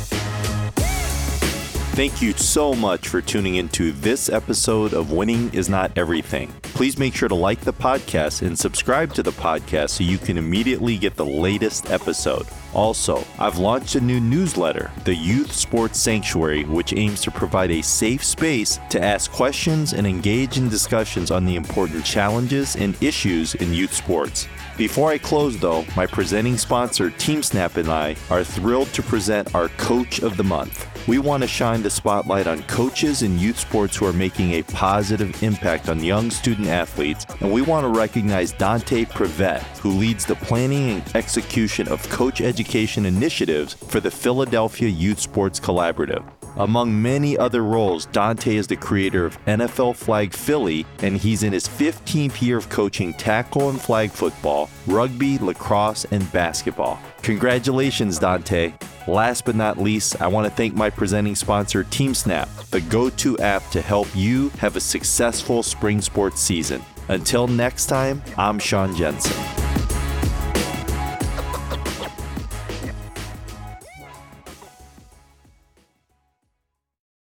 Thank 1.97 2.21
you 2.21 2.33
so 2.33 2.75
much 2.75 3.09
for 3.09 3.23
tuning 3.23 3.55
into 3.55 3.91
this 3.91 4.29
episode 4.29 4.93
of 4.93 5.13
Winning 5.13 5.51
is 5.55 5.71
Not 5.71 5.97
Everything. 5.97 6.53
Please 6.61 6.99
make 6.99 7.15
sure 7.15 7.27
to 7.31 7.35
like 7.35 7.61
the 7.61 7.73
podcast 7.73 8.47
and 8.47 8.59
subscribe 8.59 9.15
to 9.15 9.23
the 9.23 9.31
podcast 9.31 9.89
so 9.89 10.05
you 10.05 10.19
can 10.19 10.37
immediately 10.37 10.99
get 10.99 11.17
the 11.17 11.25
latest 11.25 11.91
episode. 11.91 12.47
Also, 12.75 13.25
I've 13.39 13.57
launched 13.57 13.95
a 13.95 14.01
new 14.03 14.21
newsletter, 14.21 14.91
the 15.05 15.15
Youth 15.15 15.51
Sports 15.53 15.99
Sanctuary, 15.99 16.65
which 16.65 16.93
aims 16.93 17.23
to 17.23 17.31
provide 17.31 17.71
a 17.71 17.83
safe 17.83 18.23
space 18.23 18.79
to 18.91 19.03
ask 19.03 19.33
questions 19.33 19.95
and 19.95 20.07
engage 20.07 20.59
in 20.59 20.69
discussions 20.69 21.31
on 21.31 21.47
the 21.47 21.57
important 21.57 22.05
challenges 22.05 22.77
and 22.77 23.03
issues 23.03 23.55
in 23.55 23.73
youth 23.73 23.95
sports. 23.95 24.47
Before 24.77 25.11
I 25.11 25.17
close, 25.17 25.57
though, 25.57 25.87
my 25.97 26.05
presenting 26.05 26.59
sponsor, 26.59 27.09
TeamSnap, 27.09 27.79
and 27.79 27.89
I 27.89 28.15
are 28.29 28.45
thrilled 28.45 28.89
to 28.89 29.03
present 29.03 29.55
our 29.55 29.69
Coach 29.71 30.21
of 30.21 30.37
the 30.37 30.45
Month. 30.45 30.87
We 31.09 31.19
want 31.19 31.43
to 31.45 31.49
shine 31.49 31.83
the 31.83 31.89
spotlight 31.89 32.47
on 32.47 32.63
coaches 32.65 33.23
in 33.23 33.39
youth 33.39 33.59
sports 33.59 33.97
who 33.97 34.05
are 34.05 34.13
making 34.13 34.53
a 34.53 34.63
positive 34.65 35.43
impact 35.43 35.89
on 35.89 36.05
young 36.05 36.31
student 36.31 36.69
athletes, 36.69 37.25
and 37.41 37.51
we 37.51 37.63
want 37.63 37.85
to 37.85 37.99
recognize 37.99 38.53
Dante 38.53 39.07
Privet, 39.07 39.63
who 39.79 39.93
leads 39.93 40.27
the 40.27 40.35
planning 40.37 40.91
and 40.91 41.17
execution 41.17 41.89
of 41.89 42.07
coach 42.11 42.43
education 42.43 43.07
initiatives 43.07 43.73
for 43.73 44.01
the 44.01 44.11
Philadelphia 44.11 44.91
Youth 44.91 45.21
Sports 45.21 45.59
Collaborative. 45.59 46.36
Among 46.59 47.03
many 47.03 47.37
other 47.37 47.63
roles, 47.63 48.07
Dante 48.07 48.57
is 48.57 48.67
the 48.67 48.77
creator 48.77 49.27
of 49.27 49.43
NFL 49.45 49.95
Flag 49.95 50.33
Philly, 50.33 50.87
and 51.01 51.17
he's 51.17 51.43
in 51.43 51.53
his 51.53 51.69
15th 51.69 52.41
year 52.41 52.57
of 52.57 52.71
coaching 52.71 53.13
tackle 53.13 53.69
and 53.69 53.79
flag 53.79 54.11
football, 54.11 54.71
rugby, 54.87 55.37
lacrosse, 55.37 56.07
and 56.07 56.31
basketball. 56.33 56.99
Congratulations, 57.21 58.19
Dante. 58.19 58.73
Last 59.07 59.45
but 59.45 59.55
not 59.55 59.79
least, 59.79 60.21
I 60.23 60.29
want 60.29 60.49
to 60.49 60.57
thank 60.57 60.75
my 60.75 60.89
presenting 60.89 61.37
sponsor, 61.37 61.85
TeamSnap, 61.85 62.71
the 62.71 62.81
go 62.81 63.11
to 63.11 63.39
app 63.39 63.69
to 63.71 63.83
help 63.83 64.09
you 64.15 64.49
have 64.59 64.77
a 64.77 64.81
successful 64.81 65.63
spring 65.63 66.01
sports 66.01 66.41
season. 66.41 66.83
Until 67.09 67.47
next 67.47 67.87
time, 67.87 68.23
I'm 68.39 68.59
Sean 68.59 68.97
Jensen. 68.97 69.66